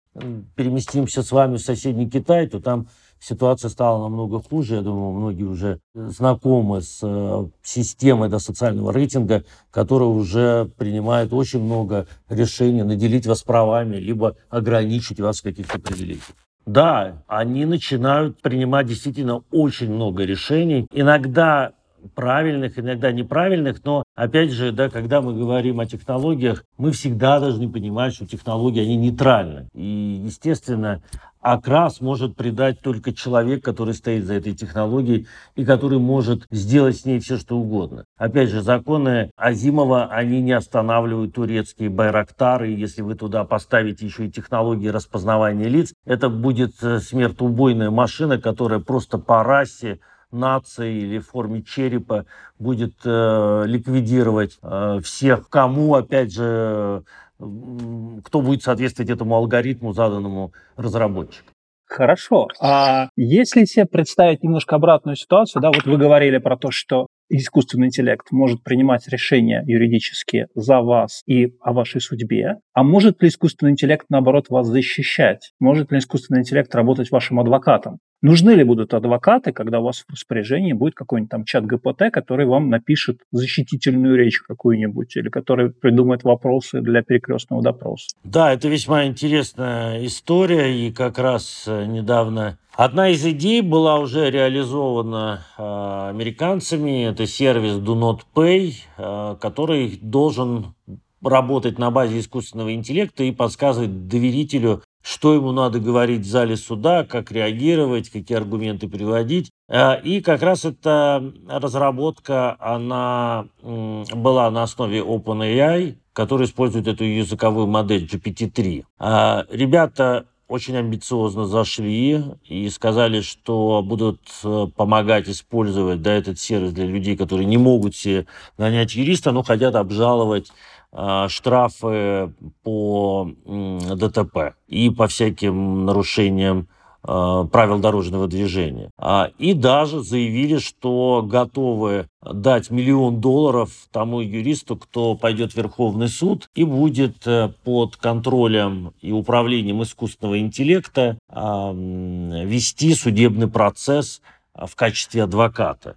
переместимся 0.56 1.22
с 1.22 1.32
вами 1.32 1.56
в 1.56 1.62
соседний 1.62 2.10
Китай, 2.10 2.46
то 2.46 2.60
там 2.60 2.88
ситуация 3.18 3.70
стала 3.70 4.02
намного 4.02 4.42
хуже. 4.42 4.74
Я 4.74 4.82
думаю, 4.82 5.12
многие 5.12 5.44
уже 5.44 5.80
знакомы 5.94 6.82
с 6.82 6.98
э, 7.02 7.46
системой 7.62 8.28
да, 8.28 8.38
социального 8.38 8.92
рейтинга, 8.92 9.44
которая 9.70 10.10
уже 10.10 10.70
принимает 10.76 11.32
очень 11.32 11.62
много 11.62 12.06
решений 12.28 12.82
наделить 12.82 13.26
вас 13.26 13.42
правами, 13.42 13.96
либо 13.96 14.36
ограничить 14.50 15.18
вас 15.18 15.40
в 15.40 15.44
каких-то 15.44 15.78
привилегиях. 15.78 16.34
Да, 16.66 17.22
они 17.27 17.66
начинают 17.66 18.40
принимать 18.40 18.87
действительно 18.87 19.42
очень 19.50 19.92
много 19.92 20.24
решений. 20.24 20.87
Иногда 20.92 21.72
правильных, 22.14 22.78
иногда 22.78 23.12
неправильных, 23.12 23.84
но 23.84 24.04
опять 24.14 24.50
же, 24.50 24.72
да, 24.72 24.88
когда 24.88 25.20
мы 25.20 25.34
говорим 25.34 25.80
о 25.80 25.86
технологиях, 25.86 26.64
мы 26.76 26.92
всегда 26.92 27.40
должны 27.40 27.70
понимать, 27.70 28.14
что 28.14 28.26
технологии, 28.26 28.82
они 28.82 28.96
нейтральны. 28.96 29.68
И, 29.74 30.22
естественно, 30.24 31.02
окрас 31.44 32.00
может 32.00 32.36
придать 32.36 32.80
только 32.80 33.12
человек, 33.12 33.62
который 33.62 33.94
стоит 33.94 34.24
за 34.24 34.34
этой 34.34 34.54
технологией 34.54 35.26
и 35.54 35.64
который 35.64 35.98
может 35.98 36.46
сделать 36.50 36.96
с 36.96 37.04
ней 37.04 37.20
все, 37.20 37.36
что 37.36 37.58
угодно. 37.58 38.04
Опять 38.16 38.48
же, 38.48 38.62
законы 38.62 39.30
Азимова, 39.36 40.06
они 40.06 40.40
не 40.40 40.52
останавливают 40.52 41.34
турецкие 41.34 41.90
байрактары. 41.90 42.70
Если 42.70 43.02
вы 43.02 43.14
туда 43.14 43.44
поставите 43.44 44.06
еще 44.06 44.26
и 44.26 44.30
технологии 44.30 44.88
распознавания 44.88 45.68
лиц, 45.68 45.92
это 46.06 46.30
будет 46.30 46.82
э, 46.82 46.98
смертоубойная 47.00 47.90
машина, 47.90 48.38
которая 48.38 48.80
просто 48.80 49.18
по 49.18 49.44
расе 49.44 50.00
нации 50.35 50.94
или 50.99 51.18
в 51.18 51.29
форме 51.29 51.62
черепа 51.62 52.27
будет 52.59 52.94
э, 53.05 53.62
ликвидировать 53.66 54.59
э, 54.62 55.01
всех, 55.03 55.49
кому, 55.49 55.94
опять 55.94 56.33
же, 56.33 57.05
кто 57.38 58.40
будет 58.40 58.62
соответствовать 58.62 59.11
этому 59.11 59.35
алгоритму, 59.37 59.92
заданному 59.92 60.53
разработчиком. 60.77 61.55
Хорошо. 61.87 62.49
А 62.61 63.09
если 63.16 63.64
себе 63.64 63.87
представить 63.87 64.42
немножко 64.42 64.77
обратную 64.77 65.16
ситуацию, 65.16 65.62
да, 65.62 65.68
вот 65.68 65.85
вы 65.85 65.97
говорили 65.97 66.38
про 66.38 66.57
то, 66.57 66.70
что 66.70 67.07
искусственный 67.28 67.88
интеллект 67.88 68.30
может 68.30 68.62
принимать 68.62 69.08
решения 69.08 69.62
юридические 69.66 70.48
за 70.54 70.80
вас 70.80 71.22
и 71.26 71.54
о 71.60 71.72
вашей 71.72 72.00
судьбе, 72.00 72.56
а 72.72 72.82
может 72.82 73.22
ли 73.22 73.28
искусственный 73.28 73.72
интеллект, 73.72 74.06
наоборот, 74.08 74.46
вас 74.50 74.66
защищать? 74.66 75.52
Может 75.60 75.92
ли 75.92 75.98
искусственный 75.98 76.40
интеллект 76.40 76.74
работать 76.74 77.10
вашим 77.10 77.40
адвокатом? 77.40 77.98
Нужны 78.24 78.52
ли 78.52 78.64
будут 78.64 78.94
адвокаты, 78.94 79.52
когда 79.52 79.80
у 79.80 79.84
вас 79.84 79.98
в 80.08 80.10
распоряжении 80.10 80.72
будет 80.72 80.94
какой-нибудь 80.94 81.30
там 81.30 81.44
чат 81.44 81.66
ГПТ, 81.66 82.10
который 82.10 82.46
вам 82.46 82.70
напишет 82.70 83.18
защитительную 83.30 84.16
речь 84.16 84.40
какую-нибудь 84.40 85.14
или 85.16 85.28
который 85.28 85.70
придумает 85.70 86.24
вопросы 86.24 86.80
для 86.80 87.02
перекрестного 87.02 87.62
допроса? 87.62 88.16
Да, 88.24 88.54
это 88.54 88.68
весьма 88.68 89.04
интересная 89.04 90.02
история, 90.06 90.74
и 90.74 90.90
как 90.90 91.18
раз 91.18 91.64
э, 91.66 91.84
недавно 91.84 92.58
Одна 92.76 93.10
из 93.10 93.24
идей 93.24 93.60
была 93.60 94.00
уже 94.00 94.30
реализована 94.30 95.44
э, 95.56 96.08
американцами. 96.10 97.04
Это 97.04 97.24
сервис 97.24 97.74
Do 97.74 97.94
Not 97.94 98.22
Pay, 98.34 98.74
э, 98.96 99.37
который 99.40 99.96
должен 100.02 100.74
работать 101.22 101.78
на 101.78 101.92
базе 101.92 102.18
искусственного 102.18 102.74
интеллекта 102.74 103.22
и 103.22 103.30
подсказывать 103.30 104.08
доверителю, 104.08 104.82
что 105.04 105.34
ему 105.34 105.52
надо 105.52 105.78
говорить 105.78 106.22
в 106.22 106.28
зале 106.28 106.56
суда, 106.56 107.04
как 107.04 107.30
реагировать, 107.30 108.10
какие 108.10 108.37
аргументы 108.37 108.88
приводить. 108.88 109.50
Э, 109.68 110.00
и 110.02 110.20
как 110.20 110.42
раз 110.42 110.64
эта 110.64 111.32
разработка, 111.48 112.56
она 112.58 113.46
была 113.62 114.50
на 114.50 114.64
основе 114.64 114.98
OpenAI, 114.98 115.94
который 116.12 116.46
использует 116.46 116.88
эту 116.88 117.04
языковую 117.04 117.68
модель 117.68 118.04
GPT-3. 118.04 118.84
А 118.98 119.46
ребята 119.48 120.26
очень 120.54 120.76
амбициозно 120.76 121.46
зашли 121.46 122.22
и 122.44 122.70
сказали, 122.70 123.22
что 123.22 123.82
будут 123.84 124.20
э, 124.44 124.66
помогать 124.76 125.28
использовать 125.28 126.00
да, 126.00 126.12
этот 126.12 126.38
сервис 126.38 126.72
для 126.72 126.86
людей, 126.86 127.16
которые 127.16 127.44
не 127.44 127.56
могут 127.56 127.96
себе 127.96 128.26
нанять 128.56 128.94
юриста, 128.94 129.32
но 129.32 129.42
хотят 129.42 129.74
обжаловать 129.74 130.52
э, 130.92 131.26
штрафы 131.28 132.32
по 132.62 133.28
ДТП 133.44 134.54
и 134.68 134.90
по 134.90 135.08
всяким 135.08 135.86
нарушениям 135.86 136.68
э, 136.70 136.73
правил 137.04 137.78
дорожного 137.78 138.26
движения. 138.26 138.90
А, 138.98 139.30
и 139.38 139.52
даже 139.52 140.02
заявили, 140.02 140.58
что 140.58 141.22
готовы 141.22 142.08
дать 142.22 142.70
миллион 142.70 143.20
долларов 143.20 143.70
тому 143.92 144.20
юристу, 144.20 144.76
кто 144.76 145.14
пойдет 145.14 145.52
в 145.52 145.56
Верховный 145.56 146.08
суд 146.08 146.48
и 146.54 146.64
будет 146.64 147.26
э, 147.26 147.50
под 147.64 147.96
контролем 147.96 148.94
и 149.02 149.12
управлением 149.12 149.82
искусственного 149.82 150.38
интеллекта 150.38 151.18
вести 151.28 152.94
судебный 152.94 153.48
процесс 153.48 154.22
в 154.54 154.74
качестве 154.74 155.24
адвоката. 155.24 155.96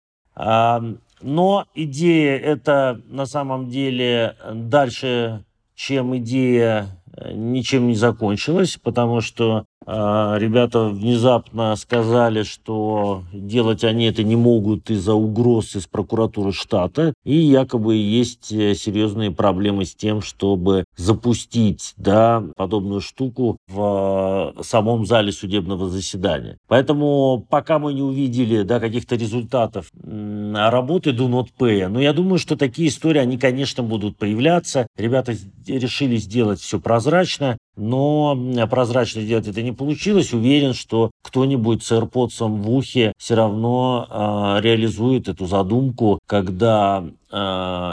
Но 1.22 1.66
идея 1.74 2.38
это 2.38 3.02
на 3.08 3.26
самом 3.26 3.70
деле 3.70 4.36
дальше, 4.54 5.44
чем 5.76 6.18
идея, 6.18 6.88
э, 7.16 7.34
ничем 7.34 7.88
не 7.88 7.96
закончилась, 7.96 8.78
потому 8.82 9.22
что 9.22 9.60
а, 9.60 9.77
ребята 9.88 10.90
внезапно 10.90 11.76
сказали, 11.76 12.44
что 12.44 13.24
делать 13.32 13.84
они 13.84 14.06
это 14.06 14.24
не 14.24 14.36
могут 14.36 14.90
из-за 14.90 15.14
угроз 15.14 15.76
из 15.76 15.88
прокуратуры 15.88 16.52
штата, 16.52 17.14
и 17.24 17.36
якобы 17.36 17.96
есть 17.96 18.52
э, 18.52 18.76
серьезные 18.76 19.32
проблемы 19.32 19.86
с 19.86 19.96
тем, 19.96 20.22
чтобы 20.22 20.84
запустить 20.98 21.94
да, 21.98 22.44
подобную 22.58 23.02
штуку 23.02 23.58
в 23.68 24.54
э, 24.58 24.64
самом 24.64 25.06
зале 25.06 25.32
судебного 25.32 25.90
заседания. 25.90 26.58
Поэтому 26.68 27.46
пока 27.50 27.80
мы 27.80 27.94
не 27.94 28.02
увидели 28.02 28.64
да, 28.64 28.80
каких-то 28.80 29.16
результатов 29.16 29.90
работы 30.04 31.12
Do 31.12 31.30
Not 31.30 31.48
но 31.90 32.02
я 32.02 32.14
думаю, 32.14 32.40
что 32.40 32.58
такие 32.58 32.90
истории, 32.90 33.20
они, 33.20 33.38
конечно, 33.38 33.84
будут 33.84 34.18
появляться. 34.18 34.88
Ребята 34.98 35.34
решили 35.66 36.18
сделать 36.18 36.60
все 36.60 36.80
прозрачно, 36.80 37.58
но 37.78 38.38
прозрачно 38.70 39.22
сделать 39.22 39.48
это 39.48 39.62
не 39.62 39.72
получилось. 39.72 40.34
Уверен, 40.34 40.74
что 40.74 41.12
кто-нибудь 41.24 41.84
с 41.84 41.92
AirPods 41.92 42.48
в 42.48 42.70
ухе 42.70 43.14
все 43.18 43.36
равно 43.36 44.08
э, 44.10 44.62
реализует 44.62 45.28
эту 45.28 45.46
задумку, 45.46 46.20
когда 46.26 47.04
э, 47.32 47.36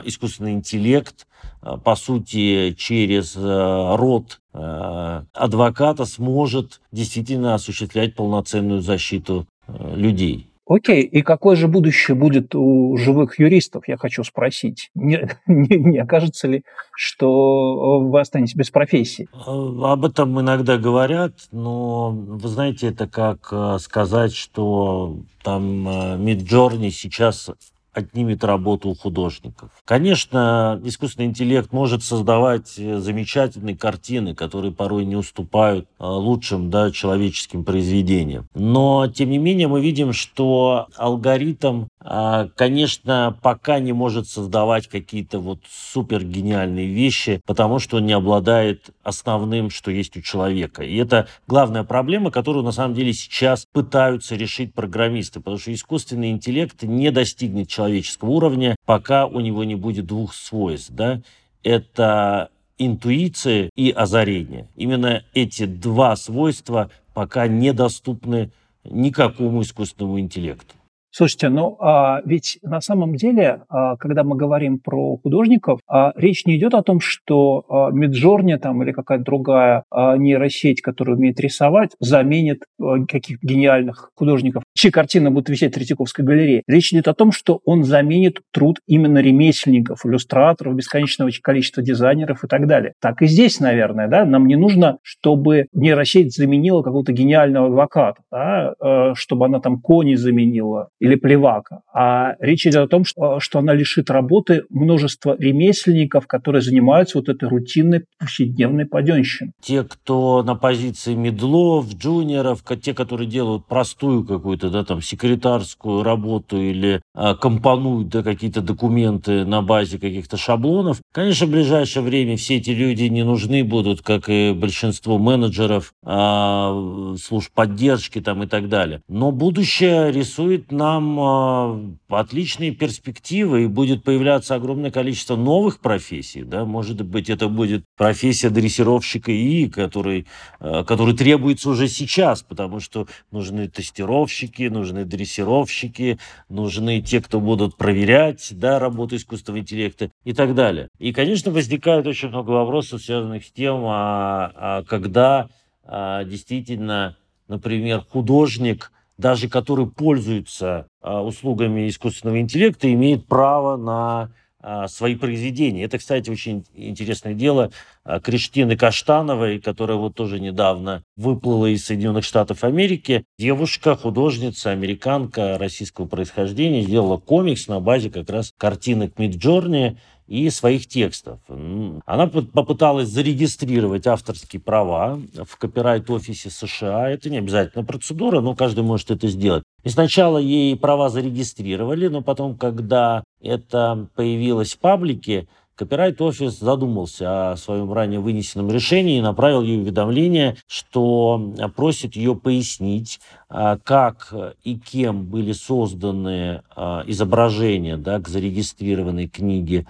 искусственный 0.04 0.52
интеллект, 0.52 1.26
э, 1.62 1.76
по 1.82 1.94
сути, 1.96 2.74
через 2.78 3.36
э, 3.36 3.96
рот 3.96 4.40
э, 4.54 5.22
адвоката 5.32 6.04
сможет 6.06 6.80
действительно 6.90 7.54
осуществлять 7.54 8.14
полноценную 8.14 8.80
защиту 8.80 9.46
э, 9.66 9.94
людей. 9.96 10.48
Окей, 10.66 11.02
и 11.02 11.20
какое 11.20 11.56
же 11.56 11.68
будущее 11.68 12.14
будет 12.14 12.54
у 12.54 12.96
живых 12.96 13.38
юристов, 13.38 13.86
я 13.86 13.98
хочу 13.98 14.24
спросить. 14.24 14.90
Не, 14.94 15.28
не, 15.46 15.76
не 15.76 15.98
окажется 15.98 16.48
ли, 16.48 16.64
что 16.96 18.00
вы 18.00 18.20
останетесь 18.20 18.54
без 18.54 18.70
профессии? 18.70 19.28
А, 19.32 19.92
об 19.92 20.04
этом 20.04 20.40
иногда 20.40 20.78
говорят, 20.78 21.34
но 21.52 22.10
вы 22.10 22.48
знаете, 22.48 22.88
это 22.88 23.06
как 23.06 23.48
э, 23.52 23.78
сказать, 23.78 24.34
что 24.34 25.18
там 25.42 26.24
Миджорни 26.24 26.88
сейчас 26.88 27.50
отнимет 27.94 28.44
работу 28.44 28.90
у 28.90 28.94
художников. 28.94 29.70
Конечно, 29.84 30.80
искусственный 30.84 31.26
интеллект 31.26 31.72
может 31.72 32.02
создавать 32.02 32.74
э, 32.78 32.98
замечательные 32.98 33.76
картины, 33.76 34.34
которые 34.34 34.72
порой 34.72 35.04
не 35.04 35.16
уступают 35.16 35.86
э, 35.98 36.04
лучшим 36.04 36.70
да, 36.70 36.90
человеческим 36.90 37.64
произведениям. 37.64 38.46
Но, 38.54 39.06
тем 39.06 39.30
не 39.30 39.38
менее, 39.38 39.68
мы 39.68 39.80
видим, 39.80 40.12
что 40.12 40.88
алгоритм, 40.96 41.84
конечно, 42.04 43.38
пока 43.40 43.78
не 43.78 43.94
может 43.94 44.28
создавать 44.28 44.88
какие-то 44.88 45.38
вот 45.38 45.60
супер 45.68 46.22
гениальные 46.22 46.86
вещи, 46.86 47.40
потому 47.46 47.78
что 47.78 47.96
он 47.96 48.06
не 48.06 48.12
обладает 48.12 48.90
основным, 49.02 49.70
что 49.70 49.90
есть 49.90 50.16
у 50.16 50.20
человека. 50.20 50.82
И 50.82 50.96
это 50.96 51.28
главная 51.46 51.82
проблема, 51.82 52.30
которую 52.30 52.62
на 52.62 52.72
самом 52.72 52.94
деле 52.94 53.14
сейчас 53.14 53.64
пытаются 53.72 54.36
решить 54.36 54.74
программисты, 54.74 55.40
потому 55.40 55.58
что 55.58 55.72
искусственный 55.72 56.30
интеллект 56.30 56.82
не 56.82 57.10
достигнет 57.10 57.68
человеческого 57.68 58.30
уровня, 58.30 58.76
пока 58.84 59.26
у 59.26 59.40
него 59.40 59.64
не 59.64 59.74
будет 59.74 60.04
двух 60.04 60.34
свойств. 60.34 60.90
Да? 60.90 61.22
Это 61.62 62.50
интуиция 62.76 63.70
и 63.74 63.90
озарение. 63.90 64.68
Именно 64.76 65.24
эти 65.32 65.64
два 65.64 66.16
свойства 66.16 66.90
пока 67.14 67.46
недоступны 67.46 68.50
никакому 68.84 69.62
искусственному 69.62 70.20
интеллекту. 70.20 70.74
Слушайте, 71.16 71.48
ну 71.48 71.76
а 71.78 72.22
ведь 72.24 72.58
на 72.62 72.80
самом 72.80 73.14
деле, 73.14 73.60
а, 73.68 73.94
когда 73.96 74.24
мы 74.24 74.34
говорим 74.34 74.80
про 74.80 75.16
художников, 75.18 75.78
а, 75.86 76.12
речь 76.16 76.44
не 76.44 76.56
идет 76.56 76.74
о 76.74 76.82
том, 76.82 76.98
что 76.98 77.64
а, 77.68 77.90
Миджорни 77.92 78.56
там 78.56 78.82
или 78.82 78.90
какая-то 78.90 79.22
другая 79.22 79.84
а, 79.92 80.16
нейросеть, 80.16 80.82
которая 80.82 81.14
умеет 81.14 81.38
рисовать, 81.38 81.92
заменит 82.00 82.64
а, 82.80 83.06
каких-то 83.06 83.46
гениальных 83.46 84.10
художников, 84.16 84.64
чьи 84.74 84.90
картины 84.90 85.30
будут 85.30 85.50
висеть 85.50 85.70
в 85.70 85.74
Третьяковской 85.76 86.22
галерее. 86.24 86.64
Речь 86.66 86.92
идет 86.92 87.06
о 87.06 87.14
том, 87.14 87.30
что 87.30 87.60
он 87.64 87.84
заменит 87.84 88.40
труд 88.52 88.80
именно 88.88 89.18
ремесленников, 89.18 90.04
иллюстраторов, 90.04 90.74
бесконечного 90.74 91.30
количества 91.40 91.80
дизайнеров 91.80 92.42
и 92.42 92.48
так 92.48 92.66
далее. 92.66 92.94
Так 93.00 93.22
и 93.22 93.26
здесь, 93.26 93.60
наверное, 93.60 94.08
да, 94.08 94.24
нам 94.24 94.48
не 94.48 94.56
нужно, 94.56 94.98
чтобы 95.02 95.68
нейросеть 95.72 96.34
заменила 96.34 96.82
какого-то 96.82 97.12
гениального 97.12 97.68
адвоката, 97.68 98.20
да, 98.32 98.74
э, 98.82 99.12
чтобы 99.14 99.46
она 99.46 99.60
там 99.60 99.80
кони 99.80 100.16
заменила 100.16 100.88
или 101.04 101.16
плевака. 101.16 101.82
А 101.92 102.34
речь 102.40 102.66
идет 102.66 102.76
о 102.76 102.88
том, 102.88 103.04
что, 103.04 103.38
что 103.38 103.58
она 103.58 103.74
лишит 103.74 104.08
работы 104.08 104.62
множество 104.70 105.36
ремесленников, 105.38 106.26
которые 106.26 106.62
занимаются 106.62 107.18
вот 107.18 107.28
этой 107.28 107.46
рутинной 107.46 108.04
повседневной 108.18 108.86
паденщиной. 108.86 109.52
Те, 109.60 109.84
кто 109.84 110.42
на 110.42 110.54
позиции 110.54 111.14
медлов, 111.14 111.94
джуниоров, 111.94 112.62
те, 112.82 112.94
которые 112.94 113.28
делают 113.28 113.66
простую 113.66 114.24
какую-то, 114.24 114.70
да, 114.70 114.82
там, 114.82 115.02
секретарскую 115.02 116.02
работу 116.02 116.58
или 116.58 117.02
а, 117.14 117.34
компонуют, 117.34 118.08
да, 118.08 118.22
какие-то 118.22 118.62
документы 118.62 119.44
на 119.44 119.60
базе 119.60 119.98
каких-то 119.98 120.38
шаблонов, 120.38 121.02
конечно, 121.12 121.46
в 121.46 121.50
ближайшее 121.50 122.02
время 122.02 122.38
все 122.38 122.56
эти 122.56 122.70
люди 122.70 123.04
не 123.04 123.24
нужны 123.24 123.62
будут, 123.62 124.00
как 124.00 124.30
и 124.30 124.54
большинство 124.54 125.18
менеджеров, 125.18 125.92
а, 126.02 127.14
служб 127.20 127.52
поддержки 127.52 128.22
там 128.22 128.42
и 128.42 128.46
так 128.46 128.70
далее. 128.70 129.02
Но 129.08 129.32
будущее 129.32 130.10
рисует 130.10 130.72
на 130.72 130.93
нам 130.94 131.96
э, 132.08 132.14
отличные 132.14 132.70
перспективы, 132.72 133.64
и 133.64 133.66
будет 133.66 134.04
появляться 134.04 134.54
огромное 134.54 134.90
количество 134.90 135.36
новых 135.36 135.80
профессий. 135.80 136.42
Да? 136.42 136.64
Может 136.64 137.02
быть, 137.02 137.30
это 137.30 137.48
будет 137.48 137.84
профессия 137.96 138.50
дрессировщика 138.50 139.32
ИИ, 139.32 139.68
который, 139.68 140.26
э, 140.60 140.84
который 140.86 141.16
требуется 141.16 141.70
уже 141.70 141.88
сейчас, 141.88 142.42
потому 142.42 142.80
что 142.80 143.06
нужны 143.30 143.68
тестировщики, 143.68 144.64
нужны 144.64 145.04
дрессировщики, 145.04 146.18
нужны 146.48 147.00
те, 147.00 147.20
кто 147.20 147.40
будут 147.40 147.76
проверять 147.76 148.48
да, 148.52 148.78
работу 148.78 149.16
искусственного 149.16 149.60
интеллекта 149.60 150.10
и 150.24 150.32
так 150.32 150.54
далее. 150.54 150.88
И, 150.98 151.12
конечно, 151.12 151.50
возникает 151.50 152.06
очень 152.06 152.28
много 152.28 152.50
вопросов, 152.50 153.02
связанных 153.02 153.44
с 153.44 153.52
тем, 153.52 153.84
а, 153.86 154.52
а 154.54 154.82
когда 154.84 155.48
а, 155.84 156.24
действительно, 156.24 157.16
например, 157.48 158.04
художник– 158.08 158.90
даже 159.16 159.48
который 159.48 159.86
пользуется 159.86 160.86
а, 161.00 161.22
услугами 161.22 161.88
искусственного 161.88 162.40
интеллекта, 162.40 162.92
имеет 162.92 163.26
право 163.26 163.76
на 163.76 164.30
а, 164.66 164.88
свои 164.88 165.14
произведения. 165.14 165.84
Это, 165.84 165.98
кстати, 165.98 166.30
очень 166.30 166.64
интересное 166.74 167.34
дело 167.34 167.70
а, 168.02 168.18
Криштины 168.18 168.78
Каштановой, 168.78 169.60
которая 169.60 169.98
вот 169.98 170.14
тоже 170.14 170.40
недавно 170.40 171.02
выплыла 171.16 171.66
из 171.66 171.84
Соединенных 171.84 172.24
Штатов 172.24 172.64
Америки. 172.64 173.24
Девушка, 173.38 173.94
художница, 173.94 174.70
американка 174.70 175.58
российского 175.58 176.06
происхождения, 176.06 176.80
сделала 176.80 177.18
комикс 177.18 177.68
на 177.68 177.78
базе 177.78 178.08
как 178.08 178.30
раз 178.30 178.52
картинок 178.56 179.18
Миджорни 179.18 179.98
и 180.26 180.48
своих 180.50 180.86
текстов. 180.86 181.40
Она 181.48 182.26
попыталась 182.26 183.08
зарегистрировать 183.08 184.06
авторские 184.06 184.60
права 184.60 185.20
в 185.44 185.58
копирайт-офисе 185.58 186.50
США. 186.50 187.10
Это 187.10 187.28
не 187.28 187.38
обязательно 187.38 187.84
процедура, 187.84 188.40
но 188.40 188.54
каждый 188.54 188.84
может 188.84 189.10
это 189.10 189.28
сделать. 189.28 189.64
И 189.82 189.88
сначала 189.90 190.38
ей 190.38 190.76
права 190.76 191.10
зарегистрировали, 191.10 192.08
но 192.08 192.22
потом, 192.22 192.56
когда 192.56 193.22
это 193.42 194.08
появилось 194.14 194.74
в 194.74 194.78
паблике, 194.78 195.46
Копирайт-офис 195.76 196.58
задумался 196.60 197.52
о 197.52 197.56
своем 197.56 197.92
ранее 197.92 198.20
вынесенном 198.20 198.70
решении 198.70 199.18
и 199.18 199.22
направил 199.22 199.62
ей 199.62 199.78
уведомление, 199.80 200.56
что 200.68 201.52
просит 201.74 202.14
ее 202.14 202.36
пояснить, 202.36 203.18
а, 203.48 203.78
как 203.82 204.32
и 204.62 204.76
кем 204.76 205.26
были 205.26 205.52
созданы 205.52 206.62
а, 206.76 207.02
изображения 207.06 207.96
да, 207.96 208.20
к 208.20 208.28
зарегистрированной 208.28 209.26
книге 209.26 209.86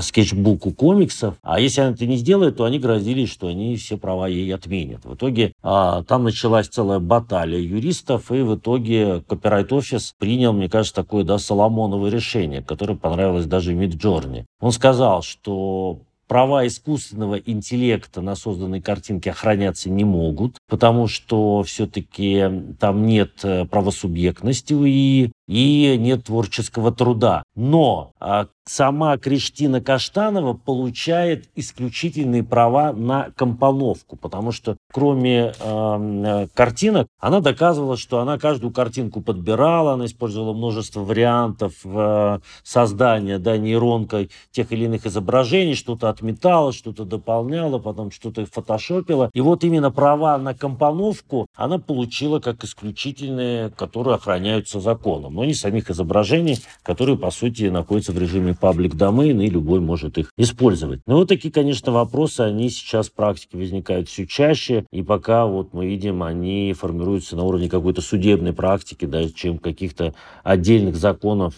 скетчбуку 0.00 0.70
комиксов. 0.70 1.34
А 1.42 1.58
если 1.58 1.80
она 1.80 1.90
это 1.90 2.06
не 2.06 2.16
сделает, 2.16 2.56
то 2.56 2.64
они 2.64 2.78
грозились, 2.78 3.32
что 3.32 3.48
они 3.48 3.74
все 3.74 3.96
права 3.98 4.28
ей 4.28 4.54
отменят. 4.54 5.04
В 5.04 5.14
итоге 5.14 5.54
там 5.60 6.22
началась 6.22 6.68
целая 6.68 7.00
баталия 7.00 7.58
юристов, 7.58 8.30
и 8.30 8.42
в 8.42 8.54
итоге 8.54 9.22
копирайт-офис 9.26 10.14
принял, 10.16 10.52
мне 10.52 10.68
кажется, 10.68 10.94
такое 10.94 11.24
да, 11.24 11.36
Соломоново 11.38 12.06
решение, 12.06 12.62
которое 12.62 12.94
понравилось 12.94 13.46
даже 13.46 13.74
Миджорни. 13.74 14.46
Он 14.60 14.70
сказал, 14.70 15.21
что 15.22 16.02
права 16.32 16.66
искусственного 16.66 17.34
интеллекта 17.34 18.22
на 18.22 18.34
созданные 18.36 18.80
картинки 18.80 19.28
охраняться 19.28 19.90
не 19.90 20.04
могут, 20.04 20.56
потому 20.66 21.06
что 21.06 21.62
все-таки 21.62 22.44
там 22.80 23.04
нет 23.04 23.32
э, 23.42 23.66
правосубъектности 23.66 24.72
у 24.72 24.86
ИИ, 24.86 25.30
и 25.52 25.98
нет 25.98 26.24
творческого 26.24 26.92
труда. 26.92 27.42
Но 27.54 28.12
а, 28.18 28.46
сама 28.64 29.18
Криштина 29.18 29.80
Каштанова 29.80 30.54
получает 30.54 31.48
исключительные 31.56 32.42
права 32.42 32.92
на 32.92 33.30
компоновку, 33.36 34.16
потому 34.16 34.52
что 34.52 34.76
кроме 34.92 35.52
э, 35.58 36.46
картинок, 36.54 37.08
она 37.20 37.40
доказывала, 37.40 37.96
что 37.96 38.20
она 38.20 38.38
каждую 38.38 38.72
картинку 38.72 39.20
подбирала, 39.20 39.94
она 39.94 40.06
использовала 40.06 40.52
множество 40.52 41.00
вариантов 41.00 41.74
э, 41.84 42.38
создания 42.62 43.38
да, 43.38 43.56
нейронкой 43.56 44.30
тех 44.52 44.72
или 44.72 44.84
иных 44.84 45.06
изображений, 45.06 45.74
что-то 45.74 46.08
отметала, 46.08 46.72
что-то 46.72 47.04
дополняла, 47.04 47.78
потом 47.78 48.10
что-то 48.10 48.46
фотошопила. 48.46 49.30
И 49.34 49.40
вот 49.40 49.64
именно 49.64 49.90
права 49.90 50.38
на 50.38 50.54
компоновку 50.54 51.46
она 51.54 51.78
получила 51.78 52.38
как 52.38 52.64
исключительные, 52.64 53.70
которые 53.70 54.14
охраняются 54.14 54.80
законом, 54.80 55.41
но 55.42 55.46
не 55.46 55.54
самих 55.54 55.90
изображений, 55.90 56.60
которые, 56.84 57.18
по 57.18 57.32
сути, 57.32 57.64
находятся 57.64 58.12
в 58.12 58.18
режиме 58.18 58.54
паблик 58.54 58.94
domain, 58.94 59.44
и 59.44 59.50
любой 59.50 59.80
может 59.80 60.16
их 60.16 60.30
использовать. 60.36 61.00
Но 61.04 61.16
вот 61.16 61.28
такие, 61.28 61.52
конечно, 61.52 61.90
вопросы, 61.90 62.42
они 62.42 62.70
сейчас 62.70 63.08
в 63.08 63.12
практике 63.14 63.58
возникают 63.58 64.08
все 64.08 64.24
чаще, 64.24 64.86
и 64.92 65.02
пока 65.02 65.46
вот 65.46 65.74
мы 65.74 65.86
видим, 65.86 66.22
они 66.22 66.72
формируются 66.78 67.34
на 67.34 67.42
уровне 67.42 67.68
какой-то 67.68 68.00
судебной 68.02 68.52
практики, 68.52 69.04
да, 69.04 69.28
чем 69.30 69.58
каких-то 69.58 70.14
отдельных 70.44 70.94
законов. 70.94 71.54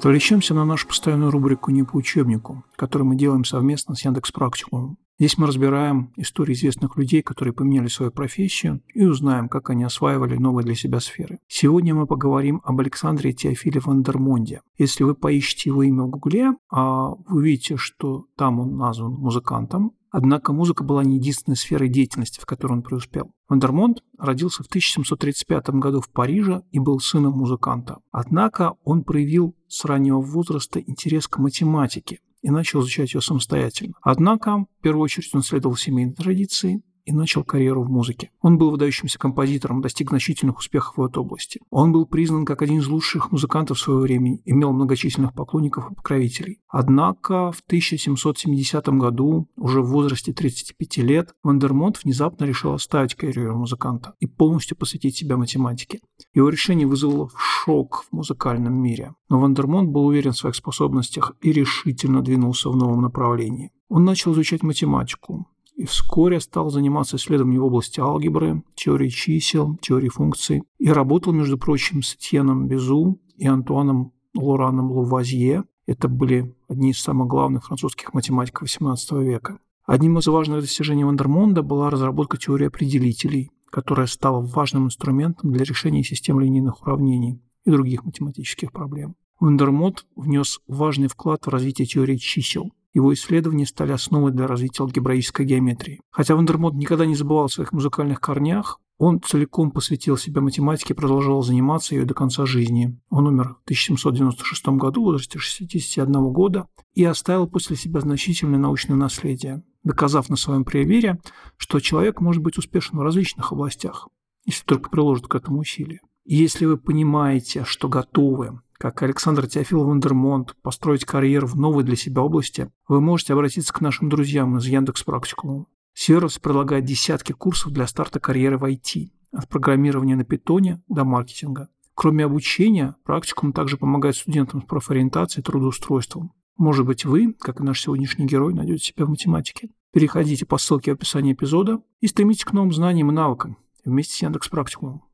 Перемещаемся 0.00 0.54
на 0.54 0.64
нашу 0.64 0.86
постоянную 0.86 1.32
рубрику 1.32 1.72
«Не 1.72 1.82
по 1.82 1.96
учебнику», 1.96 2.62
которую 2.76 3.08
мы 3.08 3.16
делаем 3.16 3.44
совместно 3.44 3.96
с 3.96 4.04
Яндекс 4.04 4.30
Практикумом. 4.30 4.96
Здесь 5.16 5.38
мы 5.38 5.46
разбираем 5.46 6.12
истории 6.16 6.54
известных 6.54 6.96
людей, 6.96 7.22
которые 7.22 7.54
поменяли 7.54 7.86
свою 7.86 8.10
профессию, 8.10 8.82
и 8.94 9.04
узнаем, 9.04 9.48
как 9.48 9.70
они 9.70 9.84
осваивали 9.84 10.36
новые 10.36 10.64
для 10.64 10.74
себя 10.74 10.98
сферы. 10.98 11.38
Сегодня 11.46 11.94
мы 11.94 12.08
поговорим 12.08 12.60
об 12.64 12.80
Александре 12.80 13.32
Теофиле 13.32 13.80
Вандермонде. 13.80 14.62
Если 14.76 15.04
вы 15.04 15.14
поищете 15.14 15.70
его 15.70 15.84
имя 15.84 16.02
в 16.02 16.10
Гугле, 16.10 16.54
а 16.68 17.10
вы 17.10 17.36
увидите, 17.36 17.76
что 17.76 18.26
там 18.36 18.58
он 18.58 18.76
назван 18.76 19.12
музыкантом, 19.12 19.92
Однако 20.16 20.52
музыка 20.52 20.84
была 20.84 21.02
не 21.02 21.16
единственной 21.16 21.56
сферой 21.56 21.88
деятельности, 21.88 22.38
в 22.38 22.46
которой 22.46 22.74
он 22.74 22.82
преуспел. 22.84 23.32
Вандермонд 23.48 24.04
родился 24.16 24.62
в 24.62 24.66
1735 24.68 25.70
году 25.70 26.00
в 26.00 26.08
Париже 26.08 26.62
и 26.70 26.78
был 26.78 27.00
сыном 27.00 27.32
музыканта. 27.32 27.98
Однако 28.12 28.74
он 28.84 29.02
проявил 29.02 29.56
с 29.66 29.84
раннего 29.84 30.20
возраста 30.20 30.78
интерес 30.78 31.26
к 31.26 31.38
математике 31.38 32.20
и 32.44 32.50
начал 32.50 32.82
изучать 32.82 33.14
ее 33.14 33.22
самостоятельно. 33.22 33.94
Однако, 34.02 34.66
в 34.78 34.82
первую 34.82 35.02
очередь, 35.04 35.34
он 35.34 35.42
следовал 35.42 35.76
семейной 35.76 36.12
традиции 36.12 36.82
и 37.04 37.12
начал 37.12 37.44
карьеру 37.44 37.82
в 37.82 37.90
музыке. 37.90 38.30
Он 38.40 38.58
был 38.58 38.70
выдающимся 38.70 39.18
композитором, 39.18 39.80
достиг 39.82 40.10
значительных 40.10 40.58
успехов 40.58 40.96
в 40.96 41.04
этой 41.04 41.18
области. 41.18 41.60
Он 41.70 41.92
был 41.92 42.06
признан 42.06 42.44
как 42.44 42.62
один 42.62 42.78
из 42.78 42.86
лучших 42.86 43.32
музыкантов 43.32 43.78
своего 43.78 44.02
времени, 44.02 44.40
имел 44.44 44.72
многочисленных 44.72 45.34
поклонников 45.34 45.90
и 45.90 45.94
покровителей. 45.94 46.60
Однако 46.68 47.52
в 47.52 47.60
1770 47.66 48.88
году, 48.88 49.48
уже 49.56 49.82
в 49.82 49.88
возрасте 49.88 50.32
35 50.32 50.96
лет, 50.98 51.34
Вандермонд 51.42 52.02
внезапно 52.02 52.44
решил 52.44 52.72
оставить 52.72 53.14
карьеру 53.14 53.56
музыканта 53.56 54.14
и 54.20 54.26
полностью 54.26 54.76
посвятить 54.76 55.16
себя 55.16 55.36
математике. 55.36 56.00
Его 56.32 56.48
решение 56.48 56.86
вызвало 56.86 57.30
шок 57.36 58.04
в 58.10 58.12
музыкальном 58.14 58.74
мире. 58.74 59.14
Но 59.28 59.40
Вандермонд 59.40 59.90
был 59.90 60.06
уверен 60.06 60.32
в 60.32 60.36
своих 60.36 60.54
способностях 60.54 61.32
и 61.40 61.52
решительно 61.52 62.22
двинулся 62.22 62.70
в 62.70 62.76
новом 62.76 63.02
направлении. 63.02 63.72
Он 63.88 64.04
начал 64.04 64.32
изучать 64.32 64.62
математику, 64.62 65.46
и 65.74 65.84
вскоре 65.84 66.40
стал 66.40 66.70
заниматься 66.70 67.16
исследованием 67.16 67.62
в 67.62 67.66
области 67.66 68.00
алгебры, 68.00 68.62
теории 68.74 69.08
чисел, 69.08 69.76
теории 69.76 70.08
функций 70.08 70.62
и 70.78 70.88
работал, 70.88 71.32
между 71.32 71.58
прочим, 71.58 72.02
с 72.02 72.14
Этьеном 72.14 72.68
Безу 72.68 73.20
и 73.36 73.46
Антуаном 73.46 74.12
Лораном 74.34 74.92
Лавуазье. 74.92 75.64
Это 75.86 76.08
были 76.08 76.54
одни 76.68 76.90
из 76.90 77.00
самых 77.00 77.28
главных 77.28 77.66
французских 77.66 78.14
математиков 78.14 78.68
XVIII 78.68 79.22
века. 79.22 79.58
Одним 79.84 80.18
из 80.18 80.26
важных 80.26 80.60
достижений 80.60 81.04
Вандермонда 81.04 81.62
была 81.62 81.90
разработка 81.90 82.38
теории 82.38 82.68
определителей, 82.68 83.50
которая 83.70 84.06
стала 84.06 84.40
важным 84.40 84.86
инструментом 84.86 85.52
для 85.52 85.64
решения 85.64 86.02
систем 86.04 86.40
линейных 86.40 86.82
уравнений 86.82 87.42
и 87.64 87.70
других 87.70 88.04
математических 88.04 88.72
проблем. 88.72 89.16
Вандермонд 89.40 90.06
внес 90.16 90.60
важный 90.68 91.08
вклад 91.08 91.44
в 91.44 91.50
развитие 91.50 91.86
теории 91.86 92.16
чисел– 92.16 92.70
его 92.94 93.12
исследования 93.12 93.66
стали 93.66 93.92
основой 93.92 94.32
для 94.32 94.46
развития 94.46 94.84
алгебраической 94.84 95.44
геометрии. 95.44 96.00
Хотя 96.10 96.36
Вандермонд 96.36 96.76
никогда 96.76 97.04
не 97.04 97.16
забывал 97.16 97.46
о 97.46 97.48
своих 97.48 97.72
музыкальных 97.72 98.20
корнях, 98.20 98.80
он 98.96 99.20
целиком 99.20 99.72
посвятил 99.72 100.16
себя 100.16 100.40
математике 100.40 100.94
и 100.94 100.96
продолжал 100.96 101.42
заниматься 101.42 101.96
ее 101.96 102.04
до 102.04 102.14
конца 102.14 102.46
жизни. 102.46 102.98
Он 103.10 103.26
умер 103.26 103.56
в 103.60 103.64
1796 103.64 104.68
году 104.68 105.02
в 105.02 105.04
возрасте 105.06 105.38
61 105.38 106.12
года 106.32 106.68
и 106.94 107.04
оставил 107.04 107.48
после 107.48 107.76
себя 107.76 108.00
значительное 108.00 108.58
научное 108.58 108.96
наследие, 108.96 109.64
доказав 109.82 110.28
на 110.28 110.36
своем 110.36 110.64
примере, 110.64 111.18
что 111.56 111.80
человек 111.80 112.20
может 112.20 112.42
быть 112.42 112.56
успешен 112.56 112.98
в 112.98 113.02
различных 113.02 113.50
областях, 113.50 114.08
если 114.44 114.64
только 114.64 114.90
приложит 114.90 115.26
к 115.26 115.34
этому 115.34 115.58
усилия. 115.58 116.00
Если 116.24 116.64
вы 116.64 116.78
понимаете, 116.78 117.64
что 117.64 117.88
готовы 117.88 118.60
как 118.84 119.02
Александр 119.02 119.46
Теофил 119.46 119.82
Вандермонд, 119.84 120.56
построить 120.60 121.06
карьеру 121.06 121.46
в 121.46 121.56
новой 121.56 121.84
для 121.84 121.96
себя 121.96 122.20
области, 122.20 122.70
вы 122.86 123.00
можете 123.00 123.32
обратиться 123.32 123.72
к 123.72 123.80
нашим 123.80 124.10
друзьям 124.10 124.58
из 124.58 124.66
Яндекс 124.66 125.04
Практикума. 125.04 125.64
Сервис 125.94 126.38
предлагает 126.38 126.84
десятки 126.84 127.32
курсов 127.32 127.72
для 127.72 127.86
старта 127.86 128.20
карьеры 128.20 128.58
в 128.58 128.64
IT, 128.64 129.08
от 129.32 129.48
программирования 129.48 130.16
на 130.16 130.24
питоне 130.24 130.82
до 130.86 131.04
маркетинга. 131.04 131.70
Кроме 131.94 132.26
обучения, 132.26 132.94
практикум 133.04 133.54
также 133.54 133.78
помогает 133.78 134.16
студентам 134.16 134.60
с 134.60 134.66
профориентацией 134.66 135.40
и 135.40 135.44
трудоустройством. 135.44 136.32
Может 136.58 136.84
быть, 136.84 137.06
вы, 137.06 137.32
как 137.40 137.60
и 137.60 137.64
наш 137.64 137.80
сегодняшний 137.80 138.26
герой, 138.26 138.52
найдете 138.52 138.84
себя 138.84 139.06
в 139.06 139.08
математике. 139.08 139.70
Переходите 139.94 140.44
по 140.44 140.58
ссылке 140.58 140.90
в 140.90 140.96
описании 140.96 141.32
эпизода 141.32 141.80
и 142.00 142.06
стремитесь 142.06 142.44
к 142.44 142.52
новым 142.52 142.70
знаниям 142.70 143.10
и 143.10 143.14
навыкам 143.14 143.56
вместе 143.82 144.14
с 144.14 144.22
Яндекс 144.22 144.48
Практикумом. 144.50 145.04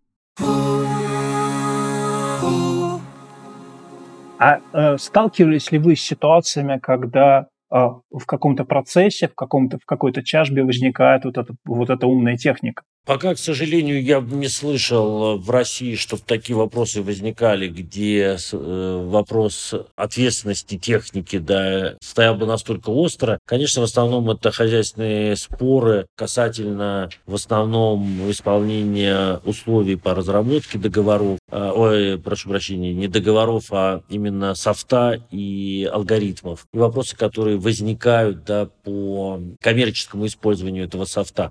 А 4.40 4.61
э, 4.72 4.96
сталкивались 4.96 5.70
ли 5.70 5.79
вы 5.79 5.94
с 5.94 6.00
ситуациями, 6.00 6.79
когда 6.79 7.48
э, 7.70 7.76
в 7.76 8.24
каком-то 8.26 8.64
процессе, 8.64 9.29
в, 9.29 9.35
каком-то, 9.35 9.79
в 9.79 9.85
какой-то 9.85 10.22
чашбе 10.24 10.64
возникает 10.64 11.26
вот 11.26 11.37
эта, 11.37 11.55
вот 11.66 11.90
эта 11.90 12.07
умная 12.07 12.38
техника? 12.38 12.83
Пока, 13.11 13.35
к 13.35 13.40
сожалению, 13.40 14.01
я 14.01 14.20
не 14.20 14.46
слышал 14.46 15.35
э, 15.35 15.37
в 15.37 15.51
России, 15.51 15.96
чтобы 15.96 16.23
такие 16.25 16.55
вопросы 16.55 17.03
возникали, 17.03 17.66
где 17.66 18.37
э, 18.53 19.05
вопрос 19.05 19.75
ответственности 19.96 20.79
техники 20.79 21.38
да, 21.38 21.96
стоял 22.01 22.37
бы 22.37 22.46
настолько 22.46 22.90
остро. 22.90 23.40
Конечно, 23.49 23.81
в 23.81 23.87
основном 23.87 24.31
это 24.31 24.53
хозяйственные 24.53 25.35
споры 25.35 26.07
касательно 26.14 27.11
в 27.27 27.35
основном 27.35 28.31
исполнения 28.31 29.40
условий 29.44 29.96
по 29.96 30.14
разработке 30.14 30.79
договоров, 30.79 31.40
э, 31.51 31.73
ой, 31.75 32.16
прошу 32.16 32.51
прощения, 32.51 32.94
не 32.94 33.09
договоров, 33.09 33.73
а 33.73 34.03
именно 34.09 34.55
софта 34.55 35.20
и 35.33 35.90
алгоритмов. 35.92 36.64
И 36.73 36.79
вопросы, 36.79 37.16
которые 37.16 37.59
возникают 37.59 38.44
да, 38.44 38.68
по 38.85 39.40
коммерческому 39.61 40.27
использованию 40.27 40.85
этого 40.85 41.07
софта. 41.07 41.51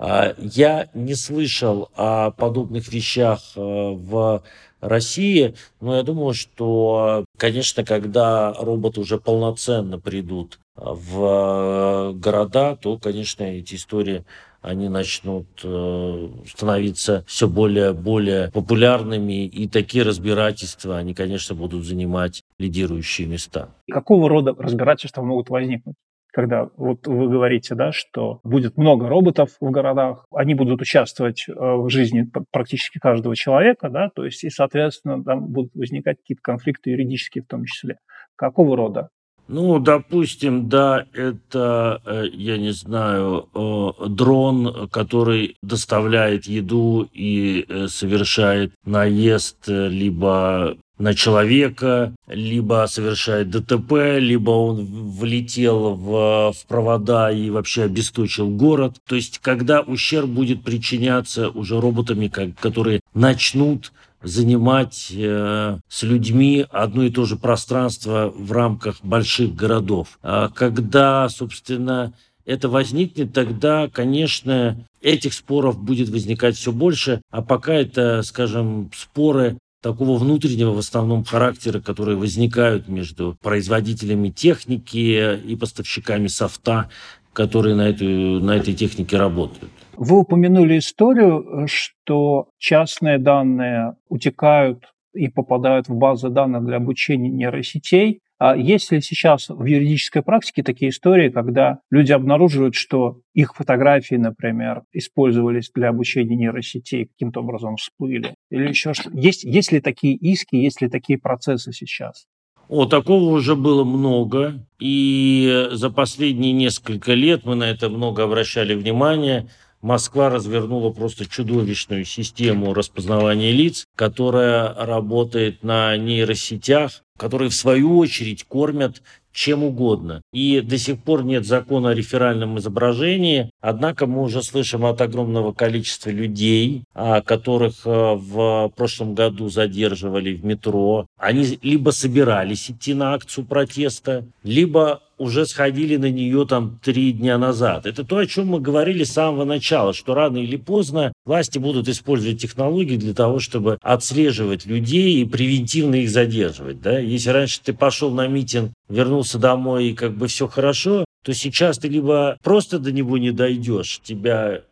А, 0.00 0.34
я 0.40 0.88
не 0.96 1.14
слышал 1.14 1.90
о 1.94 2.30
подобных 2.30 2.88
вещах 2.88 3.40
э, 3.54 3.60
в 3.60 4.42
России, 4.80 5.54
но 5.80 5.96
я 5.96 6.02
думаю, 6.02 6.34
что, 6.34 7.24
конечно, 7.38 7.84
когда 7.84 8.52
роботы 8.52 9.00
уже 9.00 9.18
полноценно 9.18 9.98
придут 9.98 10.58
в 10.74 12.12
города, 12.14 12.76
то, 12.76 12.98
конечно, 12.98 13.44
эти 13.44 13.76
истории 13.76 14.24
они 14.60 14.88
начнут 14.88 15.46
э, 15.62 16.28
становиться 16.46 17.24
все 17.28 17.46
более 17.46 17.92
более 17.92 18.50
популярными, 18.50 19.46
и 19.46 19.68
такие 19.68 20.02
разбирательства, 20.02 20.96
они, 20.96 21.14
конечно, 21.14 21.54
будут 21.54 21.84
занимать 21.84 22.42
лидирующие 22.58 23.28
места. 23.28 23.68
Какого 23.88 24.28
рода 24.28 24.54
разбирательства 24.58 25.22
могут 25.22 25.50
возникнуть? 25.50 25.94
Когда 26.36 26.68
вот 26.76 27.06
вы 27.06 27.30
говорите, 27.30 27.74
да, 27.74 27.92
что 27.92 28.40
будет 28.44 28.76
много 28.76 29.08
роботов 29.08 29.52
в 29.58 29.70
городах, 29.70 30.26
они 30.30 30.52
будут 30.52 30.82
участвовать 30.82 31.46
э, 31.48 31.52
в 31.56 31.88
жизни 31.88 32.30
практически 32.50 32.98
каждого 32.98 33.34
человека, 33.34 33.88
да, 33.88 34.10
то 34.14 34.22
есть 34.22 34.44
и, 34.44 34.50
соответственно, 34.50 35.24
там 35.24 35.46
будут 35.46 35.74
возникать 35.74 36.18
какие-то 36.18 36.42
конфликты 36.42 36.90
юридические 36.90 37.42
в 37.42 37.46
том 37.46 37.64
числе. 37.64 37.96
Какого 38.36 38.76
рода? 38.76 39.08
Ну, 39.48 39.78
допустим, 39.78 40.68
да, 40.68 41.06
это, 41.14 42.02
э, 42.04 42.24
я 42.34 42.58
не 42.58 42.72
знаю, 42.72 43.48
э, 43.54 44.08
дрон, 44.08 44.90
который 44.90 45.56
доставляет 45.62 46.44
еду 46.44 47.08
и 47.14 47.66
совершает 47.88 48.74
наезд, 48.84 49.68
либо 49.68 50.76
на 50.98 51.14
человека, 51.14 52.14
либо 52.26 52.86
совершает 52.88 53.50
ДТП, 53.50 54.18
либо 54.18 54.50
он 54.50 54.84
влетел 54.84 55.94
в, 55.94 56.52
в 56.52 56.66
провода 56.66 57.30
и 57.30 57.50
вообще 57.50 57.84
обесточил 57.84 58.48
город. 58.48 58.96
То 59.06 59.16
есть, 59.16 59.38
когда 59.38 59.82
ущерб 59.82 60.28
будет 60.28 60.62
причиняться 60.62 61.50
уже 61.50 61.80
роботами, 61.80 62.28
как, 62.28 62.58
которые 62.58 63.00
начнут 63.14 63.92
занимать 64.22 65.12
э, 65.14 65.78
с 65.88 66.02
людьми 66.02 66.66
одно 66.70 67.04
и 67.04 67.10
то 67.10 67.26
же 67.26 67.36
пространство 67.36 68.32
в 68.34 68.50
рамках 68.50 68.96
больших 69.02 69.54
городов. 69.54 70.18
А 70.22 70.48
когда, 70.48 71.28
собственно, 71.28 72.12
это 72.44 72.68
возникнет, 72.68 73.32
тогда, 73.32 73.88
конечно, 73.88 74.78
этих 75.02 75.34
споров 75.34 75.78
будет 75.78 76.08
возникать 76.08 76.56
все 76.56 76.72
больше, 76.72 77.20
а 77.30 77.42
пока 77.42 77.74
это, 77.74 78.22
скажем, 78.22 78.90
споры 78.94 79.58
такого 79.86 80.18
внутреннего 80.18 80.72
в 80.72 80.78
основном 80.78 81.22
характера, 81.24 81.80
которые 81.80 82.16
возникают 82.16 82.88
между 82.88 83.36
производителями 83.40 84.30
техники 84.30 85.38
и 85.38 85.56
поставщиками 85.56 86.26
софта, 86.26 86.88
которые 87.32 87.76
на, 87.76 87.88
эту, 87.90 88.04
на 88.04 88.56
этой 88.56 88.74
технике 88.74 89.16
работают. 89.16 89.70
Вы 89.96 90.18
упомянули 90.18 90.78
историю, 90.78 91.66
что 91.68 92.48
частные 92.58 93.18
данные 93.18 93.94
утекают 94.08 94.84
и 95.14 95.28
попадают 95.28 95.88
в 95.88 95.94
базы 95.94 96.30
данных 96.30 96.64
для 96.64 96.78
обучения 96.78 97.30
нейросетей. 97.30 98.20
А 98.38 98.54
есть 98.54 98.92
ли 98.92 99.00
сейчас 99.00 99.48
в 99.48 99.64
юридической 99.64 100.22
практике 100.22 100.62
такие 100.62 100.90
истории, 100.90 101.30
когда 101.30 101.80
люди 101.90 102.12
обнаруживают, 102.12 102.74
что 102.74 103.20
их 103.32 103.54
фотографии, 103.54 104.16
например, 104.16 104.82
использовались 104.92 105.70
для 105.74 105.88
обучения 105.88 106.36
нейросетей, 106.36 107.06
каким-то 107.06 107.40
образом 107.40 107.76
всплыли? 107.76 108.34
Или 108.50 108.68
еще 108.68 108.92
что? 108.92 109.10
Есть, 109.12 109.44
есть 109.44 109.72
ли 109.72 109.80
такие 109.80 110.14
иски, 110.14 110.56
есть 110.56 110.82
ли 110.82 110.88
такие 110.88 111.18
процессы 111.18 111.72
сейчас? 111.72 112.26
О, 112.68 112.84
такого 112.84 113.32
уже 113.32 113.54
было 113.54 113.84
много, 113.84 114.66
и 114.80 115.68
за 115.70 115.88
последние 115.88 116.52
несколько 116.52 117.14
лет 117.14 117.44
мы 117.44 117.54
на 117.54 117.64
это 117.64 117.88
много 117.88 118.24
обращали 118.24 118.74
внимание. 118.74 119.48
Москва 119.80 120.30
развернула 120.30 120.90
просто 120.90 121.26
чудовищную 121.26 122.04
систему 122.04 122.74
распознавания 122.74 123.52
лиц, 123.52 123.86
которая 123.94 124.74
работает 124.74 125.62
на 125.62 125.96
нейросетях, 125.96 127.02
которые 127.16 127.50
в 127.50 127.54
свою 127.54 127.98
очередь 127.98 128.44
кормят 128.44 129.02
чем 129.36 129.62
угодно. 129.64 130.22
И 130.32 130.62
до 130.62 130.78
сих 130.78 130.98
пор 130.98 131.22
нет 131.22 131.44
закона 131.44 131.90
о 131.90 131.94
реферальном 131.94 132.58
изображении, 132.58 133.50
однако 133.60 134.06
мы 134.06 134.22
уже 134.22 134.42
слышим 134.42 134.86
от 134.86 135.00
огромного 135.02 135.52
количества 135.52 136.08
людей, 136.08 136.84
а, 136.94 137.20
которых 137.20 137.82
э, 137.84 137.90
в 137.90 138.72
прошлом 138.74 139.14
году 139.14 139.50
задерживали 139.50 140.34
в 140.34 140.44
метро. 140.44 141.06
Они 141.18 141.58
либо 141.62 141.90
собирались 141.90 142.70
идти 142.70 142.94
на 142.94 143.12
акцию 143.12 143.44
протеста, 143.44 144.24
либо 144.42 145.02
уже 145.18 145.46
сходили 145.46 145.96
на 145.96 146.10
нее 146.10 146.46
там 146.46 146.78
три 146.82 147.12
дня 147.12 147.38
назад. 147.38 147.86
Это 147.86 148.04
то, 148.04 148.18
о 148.18 148.26
чем 148.26 148.48
мы 148.48 148.60
говорили 148.60 149.04
с 149.04 149.12
самого 149.12 149.44
начала, 149.44 149.92
что 149.92 150.14
рано 150.14 150.38
или 150.38 150.56
поздно 150.56 151.12
власти 151.24 151.58
будут 151.58 151.88
использовать 151.88 152.40
технологии 152.40 152.96
для 152.96 153.14
того, 153.14 153.38
чтобы 153.38 153.78
отслеживать 153.82 154.66
людей 154.66 155.22
и 155.22 155.24
превентивно 155.24 155.96
их 155.96 156.10
задерживать. 156.10 156.80
Да? 156.80 156.98
Если 156.98 157.30
раньше 157.30 157.60
ты 157.62 157.72
пошел 157.72 158.10
на 158.10 158.26
митинг, 158.26 158.72
вернулся 158.88 159.38
домой 159.38 159.88
и 159.88 159.94
как 159.94 160.16
бы 160.16 160.28
все 160.28 160.46
хорошо, 160.48 161.04
то 161.24 161.34
сейчас 161.34 161.78
ты 161.78 161.88
либо 161.88 162.38
просто 162.42 162.78
до 162.78 162.92
него 162.92 163.18
не 163.18 163.32
дойдешь, 163.32 164.00
тебя 164.04 164.62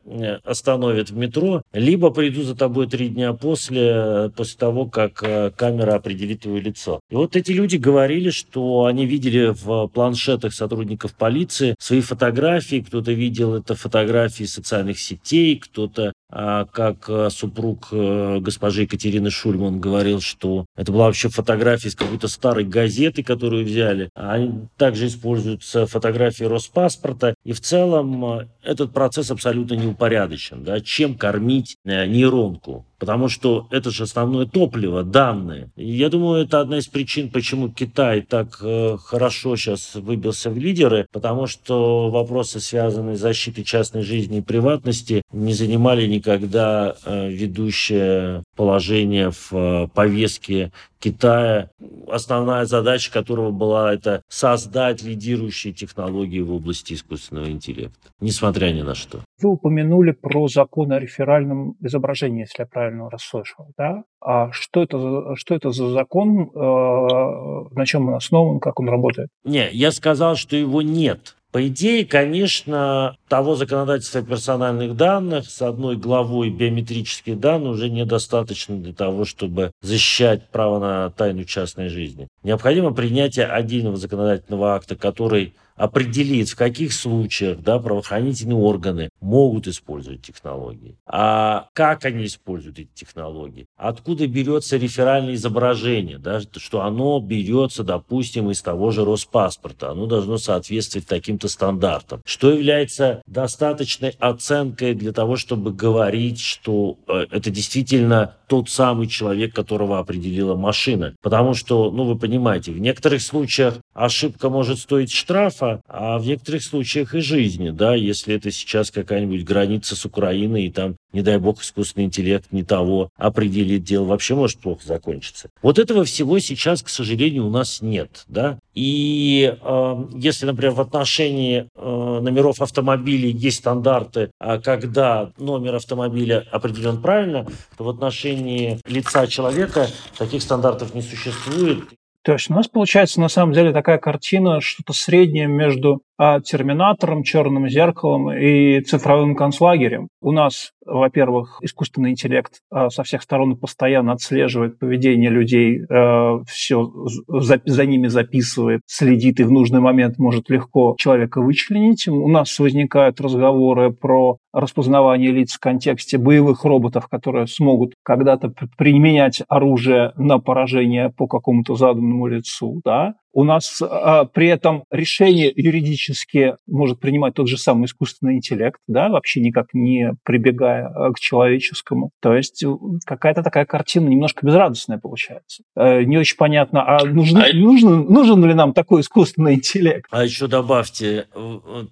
остановят 0.44 1.10
в 1.10 1.16
метро, 1.16 1.62
либо 1.72 2.10
придут 2.10 2.46
за 2.46 2.54
тобой 2.54 2.86
три 2.88 3.08
дня 3.08 3.32
после, 3.32 4.30
после 4.36 4.58
того, 4.58 4.86
как 4.86 5.22
э, 5.22 5.50
камера 5.56 5.94
определит 5.94 6.42
твое 6.42 6.60
лицо. 6.60 7.00
И 7.10 7.14
вот 7.14 7.36
эти 7.36 7.52
люди 7.52 7.76
говорили, 7.76 8.30
что 8.30 8.84
они 8.84 9.06
видели 9.06 9.54
в 9.54 9.88
планшетах 9.88 10.54
сотрудников 10.54 11.14
полиции 11.14 11.74
свои 11.78 12.00
фотографии, 12.00 12.84
кто-то 12.86 13.12
видел 13.12 13.54
это 13.54 13.74
фотографии 13.74 14.44
социальных 14.44 14.98
сетей, 14.98 15.56
кто-то 15.56 16.12
а, 16.30 16.64
как 16.64 17.08
э, 17.08 17.30
супруг 17.30 17.88
госпожи 17.90 18.82
Екатерины 18.82 19.30
Шульман 19.30 19.80
говорил, 19.80 20.20
что 20.20 20.66
это 20.76 20.92
была 20.92 21.06
вообще 21.06 21.28
фотография 21.28 21.88
из 21.88 21.94
какой-то 21.94 22.28
старой 22.28 22.64
газеты, 22.64 23.22
которую 23.22 23.64
взяли. 23.64 24.08
Они 24.14 24.66
также 24.76 25.06
используются 25.06 25.86
фотографии 25.86 26.44
Роспаспорта. 26.44 27.34
И 27.44 27.52
в 27.52 27.60
целом 27.60 28.24
э, 28.24 28.48
этот 28.62 28.92
процесс 28.92 29.30
абсолютно 29.30 29.74
неупорядочен. 29.94 30.64
Да? 30.64 30.80
Чем 30.80 31.16
кормить 31.16 31.78
э, 31.84 32.06
нейронку? 32.06 32.86
Потому 32.98 33.28
что 33.28 33.66
это 33.70 33.90
же 33.90 34.04
основное 34.04 34.46
топливо, 34.46 35.02
данные. 35.02 35.70
Я 35.76 36.08
думаю, 36.08 36.44
это 36.44 36.60
одна 36.60 36.78
из 36.78 36.86
причин, 36.86 37.30
почему 37.30 37.68
Китай 37.68 38.20
так 38.20 38.58
э, 38.62 38.96
хорошо 39.02 39.56
сейчас 39.56 39.94
выбился 39.94 40.50
в 40.50 40.58
лидеры, 40.58 41.06
потому 41.12 41.46
что 41.46 42.10
вопросы, 42.10 42.60
связанные 42.60 43.16
с 43.16 43.20
защитой 43.20 43.64
частной 43.64 44.02
жизни 44.02 44.38
и 44.38 44.42
приватности, 44.42 45.22
не 45.32 45.52
занимали 45.52 46.06
никогда 46.06 46.96
э, 47.04 47.30
ведущее 47.30 48.42
положение 48.56 49.30
в 49.30 49.52
э, 49.52 49.88
повестке 49.94 50.72
Китая, 51.04 51.68
основная 52.08 52.64
задача 52.64 53.12
которого 53.12 53.50
была 53.50 53.92
это 53.92 54.22
создать 54.28 55.02
лидирующие 55.02 55.74
технологии 55.74 56.40
в 56.40 56.50
области 56.50 56.94
искусственного 56.94 57.50
интеллекта, 57.50 58.08
несмотря 58.20 58.72
ни 58.72 58.80
на 58.80 58.94
что. 58.94 59.20
Вы 59.42 59.50
упомянули 59.50 60.12
про 60.12 60.48
закон 60.48 60.92
о 60.92 60.98
реферальном 60.98 61.76
изображении, 61.82 62.40
если 62.40 62.62
я 62.62 62.66
правильно 62.66 62.83
расслышал. 63.10 63.66
Да? 63.76 64.04
А 64.20 64.50
что 64.52 64.82
это, 64.82 64.98
за, 64.98 65.36
что 65.36 65.54
это 65.54 65.70
за 65.70 65.90
закон, 65.90 66.50
э, 66.54 67.74
на 67.74 67.86
чем 67.86 68.08
он 68.08 68.14
основан, 68.14 68.60
как 68.60 68.80
он 68.80 68.88
работает? 68.88 69.28
Не, 69.44 69.68
я 69.70 69.90
сказал, 69.92 70.36
что 70.36 70.56
его 70.56 70.82
нет. 70.82 71.36
По 71.54 71.68
идее, 71.68 72.04
конечно, 72.04 73.16
того 73.28 73.54
законодательства 73.54 74.22
персональных 74.22 74.96
данных 74.96 75.48
с 75.48 75.62
одной 75.62 75.96
главой 75.96 76.50
биометрических 76.50 77.38
данных 77.38 77.74
уже 77.74 77.90
недостаточно 77.90 78.76
для 78.76 78.92
того, 78.92 79.24
чтобы 79.24 79.70
защищать 79.80 80.48
право 80.50 80.80
на 80.80 81.10
тайну 81.10 81.44
частной 81.44 81.90
жизни. 81.90 82.26
Необходимо 82.44 82.92
принятие 82.92 83.46
отдельного 83.46 83.96
законодательного 83.96 84.74
акта, 84.74 84.96
который 84.96 85.54
определит, 85.76 86.48
в 86.48 86.56
каких 86.56 86.92
случаях 86.92 87.58
да, 87.60 87.78
правоохранительные 87.78 88.56
органы 88.56 89.08
могут 89.20 89.66
использовать 89.66 90.22
технологии, 90.22 90.96
а 91.06 91.68
как 91.72 92.04
они 92.04 92.26
используют 92.26 92.78
эти 92.78 92.90
технологии, 92.94 93.66
откуда 93.76 94.26
берется 94.26 94.76
реферальное 94.76 95.34
изображение, 95.34 96.18
да, 96.18 96.40
что 96.40 96.82
оно 96.82 97.18
берется, 97.20 97.82
допустим, 97.82 98.50
из 98.50 98.62
того 98.62 98.90
же 98.90 99.04
Роспаспорта, 99.04 99.90
оно 99.90 100.06
должно 100.06 100.38
соответствовать 100.38 101.08
таким-то 101.08 101.48
стандартам, 101.48 102.22
что 102.24 102.52
является 102.52 103.22
достаточной 103.26 104.10
оценкой 104.20 104.94
для 104.94 105.12
того, 105.12 105.36
чтобы 105.36 105.72
говорить, 105.72 106.40
что 106.40 106.98
э, 107.08 107.26
это 107.30 107.50
действительно 107.50 108.36
тот 108.46 108.68
самый 108.68 109.08
человек, 109.08 109.54
которого 109.54 109.98
определила 109.98 110.54
машина. 110.54 111.14
Потому 111.22 111.54
что, 111.54 111.90
ну, 111.90 112.04
вы 112.04 112.16
понимаете, 112.16 112.33
в 112.38 112.78
некоторых 112.78 113.22
случаях 113.22 113.78
ошибка 113.94 114.50
может 114.50 114.78
стоить 114.78 115.12
штрафа, 115.12 115.80
а 115.88 116.18
в 116.18 116.26
некоторых 116.26 116.62
случаях 116.62 117.14
и 117.14 117.20
жизни, 117.20 117.70
да, 117.70 117.94
если 117.94 118.34
это 118.34 118.50
сейчас 118.50 118.90
какая-нибудь 118.90 119.44
граница 119.44 119.96
с 119.96 120.04
Украиной, 120.04 120.64
и 120.64 120.70
там, 120.70 120.96
не 121.12 121.22
дай 121.22 121.38
бог, 121.38 121.62
искусственный 121.62 122.06
интеллект 122.06 122.46
не 122.50 122.64
того 122.64 123.10
определит 123.16 123.84
дело, 123.84 124.04
вообще 124.04 124.34
может 124.34 124.58
плохо 124.58 124.82
закончиться. 124.84 125.48
Вот 125.62 125.78
этого 125.78 126.04
всего 126.04 126.38
сейчас, 126.38 126.82
к 126.82 126.88
сожалению, 126.88 127.46
у 127.46 127.50
нас 127.50 127.80
нет, 127.80 128.24
да. 128.28 128.58
И 128.74 129.56
э, 129.60 130.06
если, 130.14 130.46
например, 130.46 130.72
в 130.72 130.80
отношении 130.80 131.68
э, 131.74 132.20
номеров 132.20 132.60
автомобилей 132.60 133.30
есть 133.30 133.58
стандарты, 133.58 134.30
а 134.40 134.58
когда 134.58 135.30
номер 135.38 135.76
автомобиля 135.76 136.44
определен 136.50 137.00
правильно, 137.00 137.46
то 137.76 137.84
в 137.84 137.88
отношении 137.88 138.80
лица 138.86 139.26
человека 139.28 139.86
таких 140.18 140.42
стандартов 140.42 140.94
не 140.94 141.02
существует. 141.02 141.84
То 142.24 142.32
есть 142.32 142.50
у 142.50 142.54
нас 142.54 142.68
получается 142.68 143.20
на 143.20 143.28
самом 143.28 143.52
деле 143.52 143.72
такая 143.72 143.98
картина, 143.98 144.62
что-то 144.62 144.94
среднее 144.94 145.46
между 145.46 146.00
терминатором, 146.18 147.22
черным 147.22 147.68
зеркалом 147.68 148.32
и 148.32 148.80
цифровым 148.80 149.34
концлагерем. 149.34 150.08
У 150.20 150.32
нас, 150.32 150.70
во-первых, 150.86 151.58
искусственный 151.60 152.10
интеллект 152.10 152.60
а, 152.70 152.88
со 152.88 153.02
всех 153.02 153.22
сторон 153.22 153.56
постоянно 153.56 154.12
отслеживает 154.12 154.78
поведение 154.78 155.30
людей, 155.30 155.82
а, 155.90 156.40
все 156.46 156.90
за, 157.26 157.60
за 157.64 157.86
ними 157.86 158.06
записывает, 158.08 158.82
следит 158.86 159.40
и 159.40 159.44
в 159.44 159.50
нужный 159.50 159.80
момент 159.80 160.18
может 160.18 160.48
легко 160.50 160.94
человека 160.98 161.40
вычленить. 161.40 162.06
У 162.08 162.28
нас 162.28 162.58
возникают 162.58 163.20
разговоры 163.20 163.92
про 163.92 164.38
распознавание 164.52 165.32
лиц 165.32 165.54
в 165.54 165.60
контексте 165.60 166.16
боевых 166.16 166.64
роботов, 166.64 167.08
которые 167.08 167.46
смогут 167.46 167.94
когда-то 168.02 168.52
применять 168.78 169.42
оружие 169.48 170.12
на 170.16 170.38
поражение 170.38 171.10
по 171.10 171.26
какому-то 171.26 171.74
заданному 171.74 172.26
лицу. 172.26 172.80
Да? 172.84 173.14
У 173.34 173.44
нас 173.44 173.82
а, 173.82 174.24
при 174.24 174.48
этом 174.48 174.84
решение 174.90 175.52
юридически 175.54 176.56
может 176.66 177.00
принимать 177.00 177.34
тот 177.34 177.48
же 177.48 177.58
самый 177.58 177.86
искусственный 177.86 178.36
интеллект, 178.36 178.78
да, 178.86 179.08
вообще 179.08 179.40
никак 179.40 179.66
не 179.74 180.14
прибегая 180.24 180.86
а, 180.86 181.12
к 181.12 181.18
человеческому. 181.18 182.10
То 182.20 182.34
есть 182.34 182.62
э, 182.64 182.72
какая-то 183.04 183.42
такая 183.42 183.66
картина 183.66 184.08
немножко 184.08 184.46
безрадостная 184.46 184.98
получается. 184.98 185.64
Э, 185.76 186.02
не 186.04 186.16
очень 186.16 186.36
понятно, 186.36 186.84
а, 186.86 187.04
нужны, 187.04 187.40
а 187.40 187.52
нужен, 187.52 188.06
нужен 188.06 188.44
ли 188.44 188.54
нам 188.54 188.72
такой 188.72 189.00
искусственный 189.00 189.54
интеллект? 189.54 190.06
А 190.10 190.24
еще 190.24 190.46
добавьте 190.46 191.26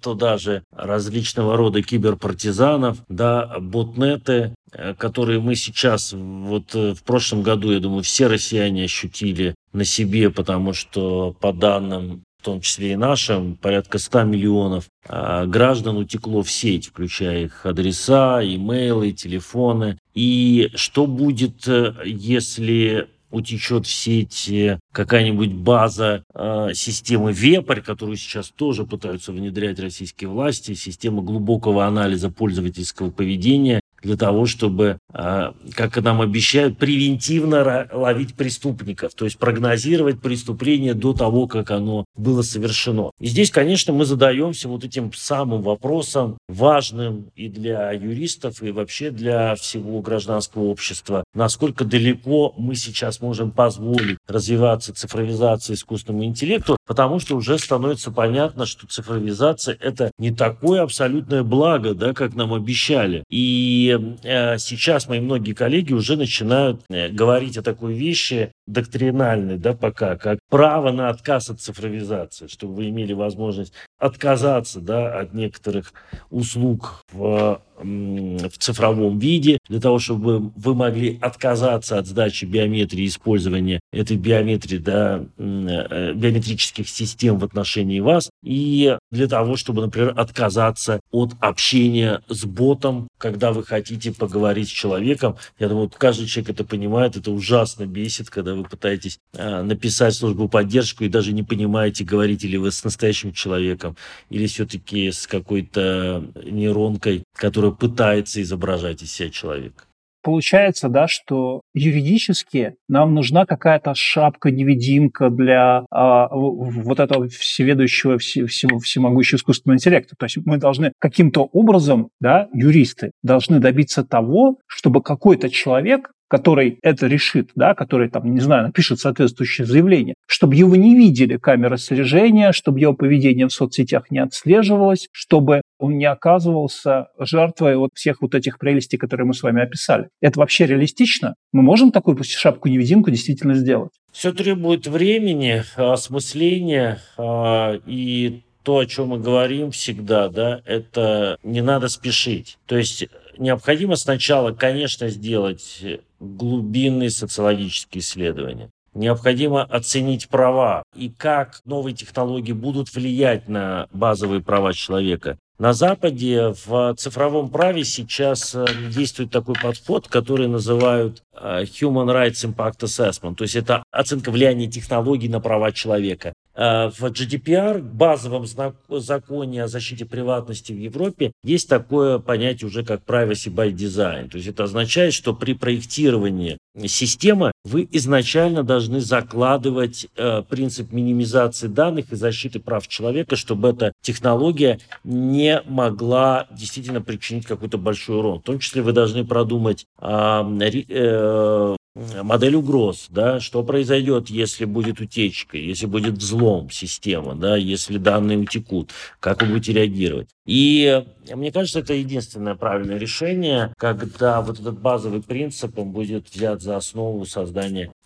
туда 0.00 0.38
же 0.38 0.62
различного 0.70 1.56
рода 1.56 1.82
киберпартизанов, 1.82 2.98
да, 3.08 3.56
ботнеты, 3.58 4.54
Э, 4.61 4.61
которые 4.94 5.40
мы 5.40 5.54
сейчас, 5.54 6.12
вот 6.12 6.74
э, 6.74 6.94
в 6.94 7.02
прошлом 7.02 7.42
году, 7.42 7.72
я 7.72 7.80
думаю, 7.80 8.02
все 8.02 8.26
россияне 8.26 8.84
ощутили 8.84 9.54
на 9.72 9.84
себе, 9.84 10.30
потому 10.30 10.72
что 10.72 11.36
по 11.40 11.52
данным 11.52 12.22
в 12.42 12.44
том 12.44 12.60
числе 12.60 12.92
и 12.92 12.96
нашим, 12.96 13.54
порядка 13.54 13.98
100 13.98 14.24
миллионов 14.24 14.86
а, 15.06 15.46
граждан 15.46 15.96
утекло 15.96 16.42
в 16.42 16.50
сеть, 16.50 16.88
включая 16.88 17.44
их 17.44 17.64
адреса, 17.64 18.42
имейлы, 18.42 19.12
телефоны. 19.12 19.96
И 20.12 20.68
что 20.74 21.06
будет, 21.06 21.68
э, 21.68 21.94
если 22.04 23.06
утечет 23.32 23.86
в 23.86 23.92
сеть 23.92 24.50
какая-нибудь 24.92 25.52
база 25.52 26.24
э, 26.34 26.70
системы 26.74 27.32
Вепрь, 27.32 27.80
которую 27.80 28.16
сейчас 28.16 28.50
тоже 28.50 28.84
пытаются 28.84 29.32
внедрять 29.32 29.80
российские 29.80 30.28
власти, 30.28 30.74
система 30.74 31.22
глубокого 31.22 31.86
анализа 31.86 32.28
пользовательского 32.28 33.10
поведения, 33.10 33.80
для 34.02 34.16
того, 34.16 34.46
чтобы, 34.46 34.98
а, 35.12 35.54
как 35.74 35.96
нам 36.02 36.20
обещают, 36.20 36.78
превентивно 36.78 37.88
ловить 37.92 38.34
преступников, 38.34 39.14
то 39.14 39.24
есть 39.24 39.38
прогнозировать 39.38 40.20
преступление 40.20 40.94
до 40.94 41.12
того, 41.12 41.46
как 41.46 41.70
оно 41.70 42.04
было 42.16 42.42
совершено. 42.42 43.10
И 43.20 43.26
здесь, 43.26 43.50
конечно, 43.50 43.92
мы 43.92 44.04
задаемся 44.04 44.68
вот 44.68 44.84
этим 44.84 45.12
самым 45.12 45.62
вопросом, 45.62 46.38
важным 46.48 47.30
и 47.36 47.48
для 47.48 47.92
юристов, 47.92 48.62
и 48.62 48.70
вообще 48.70 49.10
для 49.10 49.54
всего 49.54 50.00
гражданского 50.00 50.64
общества, 50.64 51.24
насколько 51.34 51.84
далеко 51.84 52.54
мы 52.58 52.74
сейчас 52.74 53.20
можем 53.20 53.50
позволить 53.50 54.18
развиваться 54.26 54.92
цифровизации 54.94 55.74
искусственному 55.74 56.24
интеллекту, 56.24 56.76
потому 56.86 57.18
что 57.20 57.36
уже 57.36 57.58
становится 57.58 58.10
понятно, 58.10 58.66
что 58.66 58.86
цифровизация– 58.86 59.76
это 59.80 60.10
не 60.18 60.30
такое 60.30 60.82
абсолютное 60.82 61.42
благо, 61.42 61.94
да, 61.94 62.12
как 62.12 62.34
нам 62.34 62.52
обещали. 62.52 63.24
И 63.30 63.98
э, 64.22 64.58
сейчас 64.58 65.08
мои 65.08 65.20
многие 65.20 65.52
коллеги 65.52 65.92
уже 65.92 66.16
начинают 66.16 66.82
э, 66.88 67.08
говорить 67.08 67.56
о 67.56 67.62
такой 67.62 67.94
вещи 67.94 68.52
доктринальной, 68.66 69.58
да, 69.58 69.74
пока, 69.74 70.16
как 70.16 70.38
право 70.52 70.92
на 70.92 71.08
отказ 71.08 71.48
от 71.48 71.62
цифровизации, 71.62 72.46
чтобы 72.46 72.74
вы 72.74 72.90
имели 72.90 73.14
возможность 73.14 73.72
отказаться, 73.98 74.82
да, 74.82 75.18
от 75.18 75.32
некоторых 75.32 75.94
услуг 76.28 77.06
в 77.10 77.62
в 77.82 78.58
цифровом 78.58 79.18
виде, 79.18 79.58
для 79.68 79.80
того, 79.80 79.98
чтобы 79.98 80.52
вы 80.54 80.74
могли 80.74 81.18
отказаться 81.20 81.98
от 81.98 82.06
сдачи 82.06 82.44
биометрии, 82.44 83.06
использования 83.06 83.80
этой 83.92 84.16
биометрии, 84.16 84.78
да, 84.78 85.24
э, 85.36 86.12
биометрических 86.14 86.88
систем 86.88 87.38
в 87.38 87.44
отношении 87.44 88.00
вас, 88.00 88.30
и 88.44 88.96
для 89.12 89.28
того, 89.28 89.56
чтобы, 89.56 89.82
например, 89.82 90.14
отказаться 90.16 91.00
от 91.12 91.34
общения 91.38 92.22
с 92.28 92.44
ботом, 92.44 93.08
когда 93.18 93.52
вы 93.52 93.62
хотите 93.62 94.10
поговорить 94.10 94.68
с 94.68 94.72
человеком. 94.72 95.36
Я 95.58 95.68
думаю, 95.68 95.90
каждый 95.96 96.26
человек 96.26 96.50
это 96.50 96.64
понимает, 96.64 97.16
это 97.16 97.30
ужасно 97.30 97.86
бесит, 97.86 98.30
когда 98.30 98.54
вы 98.54 98.64
пытаетесь 98.64 99.18
э, 99.34 99.62
написать 99.62 100.14
службу 100.14 100.48
поддержку 100.48 101.04
и 101.04 101.08
даже 101.08 101.32
не 101.32 101.42
понимаете, 101.42 102.04
говорите 102.04 102.48
ли 102.48 102.56
вы 102.56 102.72
с 102.72 102.82
настоящим 102.82 103.32
человеком 103.32 103.96
или 104.30 104.46
все-таки 104.46 105.12
с 105.12 105.26
какой-то 105.26 106.24
нейронкой, 106.44 107.22
которая 107.36 107.72
пытается 107.72 108.40
изображать 108.40 109.02
из 109.02 109.12
себя 109.12 109.28
человека. 109.28 109.84
Получается, 110.22 110.88
да, 110.88 111.08
что 111.08 111.62
юридически 111.74 112.76
нам 112.88 113.14
нужна 113.14 113.44
какая-то 113.44 113.94
шапка-невидимка 113.94 115.30
для 115.30 115.84
а, 115.90 116.28
вот 116.32 117.00
этого 117.00 117.28
всеведущего, 117.28 118.18
все, 118.18 118.46
всего, 118.46 118.78
всемогущего 118.78 119.36
искусственного 119.36 119.76
интеллекта. 119.76 120.14
То 120.16 120.26
есть 120.26 120.38
мы 120.44 120.58
должны 120.58 120.92
каким-то 120.98 121.42
образом, 121.52 122.08
да, 122.20 122.48
юристы, 122.52 123.10
должны 123.22 123.58
добиться 123.58 124.04
того, 124.04 124.58
чтобы 124.66 125.02
какой-то 125.02 125.50
человек 125.50 126.10
который 126.32 126.78
это 126.80 127.08
решит, 127.08 127.50
да, 127.56 127.74
который, 127.74 128.08
там, 128.08 128.32
не 128.32 128.40
знаю, 128.40 128.68
напишет 128.68 128.98
соответствующее 128.98 129.66
заявление, 129.66 130.14
чтобы 130.26 130.54
его 130.54 130.74
не 130.76 130.96
видели 130.96 131.36
камеры 131.36 131.76
слежения, 131.76 132.52
чтобы 132.52 132.80
его 132.80 132.94
поведение 132.94 133.48
в 133.48 133.52
соцсетях 133.52 134.10
не 134.10 134.18
отслеживалось, 134.18 135.08
чтобы 135.12 135.60
он 135.82 135.98
не 135.98 136.04
оказывался 136.04 137.08
жертвой 137.18 137.76
вот 137.76 137.90
всех 137.94 138.22
вот 138.22 138.36
этих 138.36 138.58
прелестей, 138.58 138.98
которые 138.98 139.26
мы 139.26 139.34
с 139.34 139.42
вами 139.42 139.62
описали. 139.62 140.08
Это 140.20 140.38
вообще 140.38 140.64
реалистично? 140.64 141.34
Мы 141.52 141.62
можем 141.62 141.90
такую 141.90 142.16
шапку-невидимку 142.22 143.10
действительно 143.10 143.54
сделать? 143.54 143.90
Все 144.12 144.32
требует 144.32 144.86
времени, 144.86 145.64
осмысления 145.74 147.00
а, 147.18 147.80
и 147.84 148.42
то, 148.62 148.78
о 148.78 148.86
чем 148.86 149.08
мы 149.08 149.18
говорим 149.18 149.72
всегда, 149.72 150.28
да, 150.28 150.62
это 150.66 151.36
не 151.42 151.62
надо 151.62 151.88
спешить. 151.88 152.58
То 152.66 152.76
есть 152.76 153.08
необходимо 153.36 153.96
сначала, 153.96 154.52
конечно, 154.52 155.08
сделать 155.08 155.82
глубинные 156.20 157.10
социологические 157.10 158.02
исследования. 158.02 158.70
Необходимо 158.94 159.64
оценить 159.64 160.28
права 160.28 160.82
и 160.94 161.08
как 161.08 161.60
новые 161.64 161.94
технологии 161.94 162.52
будут 162.52 162.94
влиять 162.94 163.48
на 163.48 163.88
базовые 163.92 164.42
права 164.42 164.74
человека. 164.74 165.38
На 165.62 165.74
Западе 165.74 166.56
в 166.66 166.92
цифровом 166.96 167.48
праве 167.48 167.84
сейчас 167.84 168.52
э, 168.52 168.66
действует 168.92 169.30
такой 169.30 169.54
подход, 169.54 170.08
который 170.08 170.48
называют 170.48 171.22
э, 171.34 171.62
Human 171.62 172.08
Rights 172.08 172.52
Impact 172.52 172.80
Assessment, 172.80 173.36
то 173.36 173.44
есть 173.44 173.54
это 173.54 173.84
оценка 173.92 174.32
влияния 174.32 174.66
технологий 174.66 175.28
на 175.28 175.38
права 175.38 175.70
человека. 175.70 176.32
Э, 176.56 176.88
в 176.88 177.04
GDPR, 177.04 177.80
базовом 177.80 178.44
законе 178.88 179.62
о 179.62 179.68
защите 179.68 180.04
приватности 180.04 180.72
в 180.72 180.78
Европе, 180.78 181.30
есть 181.44 181.68
такое 181.68 182.18
понятие 182.18 182.66
уже 182.66 182.84
как 182.84 183.04
privacy 183.04 183.48
by 183.48 183.70
design. 183.70 184.30
То 184.30 184.38
есть 184.38 184.48
это 184.48 184.64
означает, 184.64 185.14
что 185.14 185.32
при 185.32 185.52
проектировании 185.54 186.58
системы 186.88 187.51
вы 187.64 187.88
изначально 187.92 188.64
должны 188.64 189.00
закладывать 189.00 190.06
э, 190.16 190.42
принцип 190.48 190.92
минимизации 190.92 191.68
данных 191.68 192.12
и 192.12 192.16
защиты 192.16 192.58
прав 192.58 192.88
человека, 192.88 193.36
чтобы 193.36 193.70
эта 193.70 193.92
технология 194.02 194.80
не 195.04 195.62
могла 195.66 196.48
действительно 196.50 197.00
причинить 197.00 197.46
какой-то 197.46 197.78
большой 197.78 198.18
урон. 198.18 198.40
В 198.40 198.42
том 198.42 198.58
числе 198.58 198.82
вы 198.82 198.92
должны 198.92 199.24
продумать 199.24 199.86
э, 200.00 201.76
модель 201.94 202.54
угроз, 202.54 203.06
да, 203.10 203.38
что 203.38 203.62
произойдет, 203.62 204.30
если 204.30 204.64
будет 204.64 205.00
утечка, 205.00 205.58
если 205.58 205.86
будет 205.86 206.14
взлом 206.14 206.70
системы, 206.70 207.34
да, 207.34 207.56
если 207.56 207.98
данные 207.98 208.38
утекут, 208.38 208.90
как 209.20 209.42
вы 209.42 209.48
будете 209.48 209.72
реагировать. 209.74 210.28
И 210.46 211.04
мне 211.32 211.52
кажется, 211.52 211.80
это 211.80 211.92
единственное 211.92 212.54
правильное 212.54 212.98
решение, 212.98 213.72
когда 213.76 214.40
вот 214.40 214.58
этот 214.58 214.80
базовый 214.80 215.22
принцип 215.22 215.78
он 215.78 215.92
будет 215.92 216.28
взят 216.30 216.62
за 216.62 216.76
основу 216.76 217.24
создания 217.26 217.51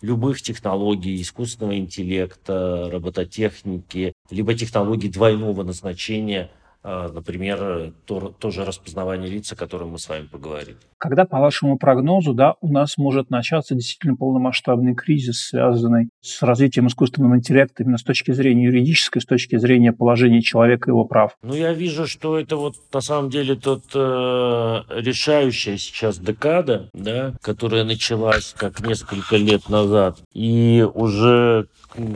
любых 0.01 0.41
технологий, 0.41 1.21
искусственного 1.21 1.77
интеллекта, 1.77 2.89
робототехники, 2.91 4.13
либо 4.29 4.53
технологий 4.53 5.09
двойного 5.09 5.63
назначения– 5.63 6.51
например, 6.83 7.93
то, 8.05 8.33
тоже 8.39 8.65
распознавание 8.65 9.29
лиц, 9.29 9.51
о 9.51 9.55
котором 9.55 9.89
мы 9.89 9.99
с 9.99 10.07
вами 10.07 10.27
поговорили. 10.27 10.77
Когда, 10.97 11.25
по 11.25 11.39
вашему 11.39 11.77
прогнозу, 11.77 12.33
да, 12.33 12.55
у 12.61 12.71
нас 12.71 12.97
может 12.97 13.29
начаться 13.29 13.75
действительно 13.75 14.15
полномасштабный 14.15 14.95
кризис, 14.95 15.47
связанный 15.47 16.09
с 16.21 16.41
развитием 16.41 16.87
искусственного 16.87 17.35
интеллекта 17.35 17.83
именно 17.83 17.97
с 17.97 18.03
точки 18.03 18.31
зрения 18.31 18.65
юридической, 18.65 19.21
с 19.21 19.25
точки 19.25 19.57
зрения 19.57 19.93
положения 19.93 20.41
человека 20.41 20.89
и 20.89 20.91
его 20.91 21.05
прав? 21.05 21.37
Ну, 21.43 21.53
я 21.53 21.73
вижу, 21.73 22.07
что 22.07 22.39
это 22.39 22.55
вот 22.55 22.75
на 22.93 23.01
самом 23.01 23.29
деле 23.29 23.55
тот 23.55 23.83
э, 23.93 24.81
решающая 24.89 25.77
сейчас 25.77 26.17
декада, 26.19 26.89
да, 26.93 27.33
которая 27.41 27.83
началась 27.83 28.53
как 28.57 28.85
несколько 28.85 29.37
лет 29.37 29.69
назад, 29.69 30.19
и 30.33 30.85
уже 30.93 31.67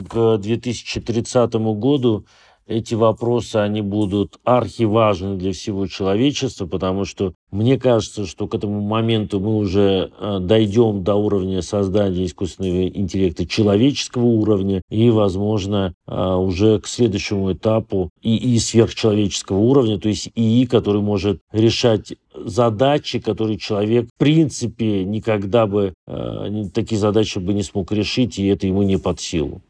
к 0.08 0.38
2030 0.38 1.54
году 1.54 2.26
эти 2.66 2.94
вопросы, 2.94 3.56
они 3.56 3.82
будут 3.82 4.38
архиважны 4.44 5.36
для 5.36 5.52
всего 5.52 5.86
человечества, 5.86 6.66
потому 6.66 7.04
что 7.04 7.34
мне 7.50 7.78
кажется, 7.78 8.26
что 8.26 8.46
к 8.46 8.54
этому 8.54 8.80
моменту 8.80 9.38
мы 9.38 9.56
уже 9.56 10.10
э, 10.18 10.38
дойдем 10.40 11.04
до 11.04 11.16
уровня 11.16 11.60
создания 11.60 12.24
искусственного 12.24 12.88
интеллекта 12.88 13.46
человеческого 13.46 14.24
уровня 14.24 14.80
и, 14.88 15.10
возможно, 15.10 15.92
э, 16.06 16.34
уже 16.34 16.80
к 16.80 16.86
следующему 16.86 17.52
этапу 17.52 18.10
ИИ 18.22 18.58
сверхчеловеческого 18.58 19.58
уровня, 19.58 19.98
то 19.98 20.08
есть 20.08 20.30
ИИ, 20.34 20.64
который 20.64 21.02
может 21.02 21.40
решать 21.52 22.14
задачи, 22.34 23.18
которые 23.18 23.58
человек 23.58 24.08
в 24.14 24.18
принципе 24.18 25.04
никогда 25.04 25.66
бы 25.66 25.92
э, 26.06 26.64
такие 26.72 26.98
задачи 26.98 27.38
бы 27.38 27.52
не 27.52 27.62
смог 27.62 27.92
решить, 27.92 28.38
и 28.38 28.46
это 28.46 28.66
ему 28.66 28.82
не 28.82 28.96
под 28.96 29.20
силу. 29.20 29.60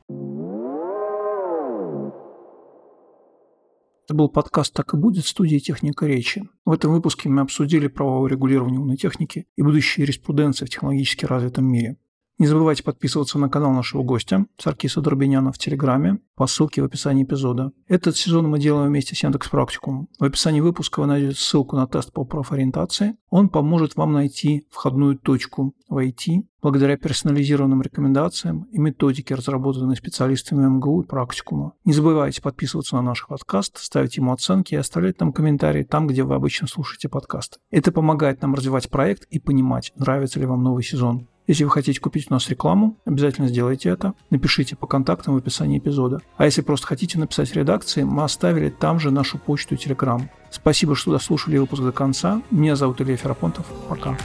Это 4.12 4.18
был 4.18 4.28
подкаст 4.28 4.74
«Так 4.74 4.92
и 4.92 4.98
будет» 4.98 5.24
студии 5.24 5.56
«Техника 5.56 6.04
речи». 6.04 6.46
В 6.66 6.72
этом 6.72 6.92
выпуске 6.92 7.30
мы 7.30 7.40
обсудили 7.40 7.86
правовое 7.86 8.32
регулирование 8.32 8.78
умной 8.78 8.98
техники 8.98 9.46
и 9.56 9.62
будущие 9.62 10.02
юриспруденции 10.02 10.66
в 10.66 10.68
технологически 10.68 11.24
развитом 11.24 11.64
мире. 11.64 11.96
Не 12.38 12.46
забывайте 12.46 12.82
подписываться 12.82 13.38
на 13.38 13.48
канал 13.48 13.72
нашего 13.72 14.02
гостя, 14.02 14.46
Саркиса 14.58 15.00
Дорбиняна, 15.00 15.52
в 15.52 15.58
Телеграме, 15.58 16.18
по 16.34 16.46
ссылке 16.46 16.82
в 16.82 16.84
описании 16.84 17.24
эпизода. 17.24 17.72
Этот 17.86 18.16
сезон 18.16 18.48
мы 18.48 18.58
делаем 18.58 18.88
вместе 18.88 19.14
с 19.14 19.22
Яндекс 19.22 19.48
Практикум. 19.48 20.08
В 20.18 20.24
описании 20.24 20.60
выпуска 20.60 21.00
вы 21.00 21.06
найдете 21.06 21.38
ссылку 21.38 21.76
на 21.76 21.86
тест 21.86 22.12
по 22.12 22.24
профориентации. 22.24 23.16
Он 23.30 23.48
поможет 23.48 23.96
вам 23.96 24.12
найти 24.12 24.66
входную 24.70 25.18
точку 25.18 25.74
в 25.88 25.98
IT 25.98 26.42
благодаря 26.62 26.96
персонализированным 26.96 27.82
рекомендациям 27.82 28.62
и 28.72 28.78
методике, 28.78 29.34
разработанной 29.34 29.96
специалистами 29.96 30.66
МГУ 30.66 31.02
и 31.02 31.06
практикума. 31.06 31.74
Не 31.84 31.92
забывайте 31.92 32.40
подписываться 32.40 32.96
на 32.96 33.02
наш 33.02 33.26
подкаст, 33.26 33.78
ставить 33.78 34.16
ему 34.16 34.32
оценки 34.32 34.74
и 34.74 34.78
оставлять 34.78 35.20
нам 35.20 35.32
комментарии 35.32 35.82
там, 35.82 36.06
где 36.06 36.22
вы 36.22 36.34
обычно 36.34 36.66
слушаете 36.66 37.08
подкасты. 37.08 37.58
Это 37.70 37.92
помогает 37.92 38.42
нам 38.42 38.54
развивать 38.54 38.90
проект 38.90 39.24
и 39.24 39.38
понимать, 39.38 39.92
нравится 39.96 40.40
ли 40.40 40.46
вам 40.46 40.62
новый 40.62 40.82
сезон. 40.82 41.28
Если 41.47 41.64
вы 41.64 41.70
хотите 41.70 42.01
купить 42.01 42.26
у 42.30 42.34
нас 42.34 42.49
рекламу, 42.49 42.97
обязательно 43.05 43.49
сделайте 43.49 43.88
это. 43.88 44.14
Напишите 44.30 44.76
по 44.76 44.86
контактам 44.86 45.34
в 45.34 45.38
описании 45.38 45.78
эпизода. 45.78 46.20
А 46.36 46.45
если 46.45 46.62
просто 46.62 46.86
хотите 46.86 47.18
написать 47.18 47.53
редакции, 47.55 48.05
мы 48.05 48.22
оставили 48.22 48.68
там 48.68 49.01
же 49.01 49.11
нашу 49.11 49.38
почту 49.38 49.74
и 49.74 49.78
телеграм. 49.78 50.30
Спасибо, 50.51 50.95
что 50.95 51.11
дослушали 51.11 51.59
выпуск 51.59 51.82
до 51.82 51.93
конца. 51.93 52.43
Меня 52.51 52.76
зовут 52.76 53.01
Илья 53.01 53.16
Ферапонтов. 53.16 53.66
Пока. 53.88 54.16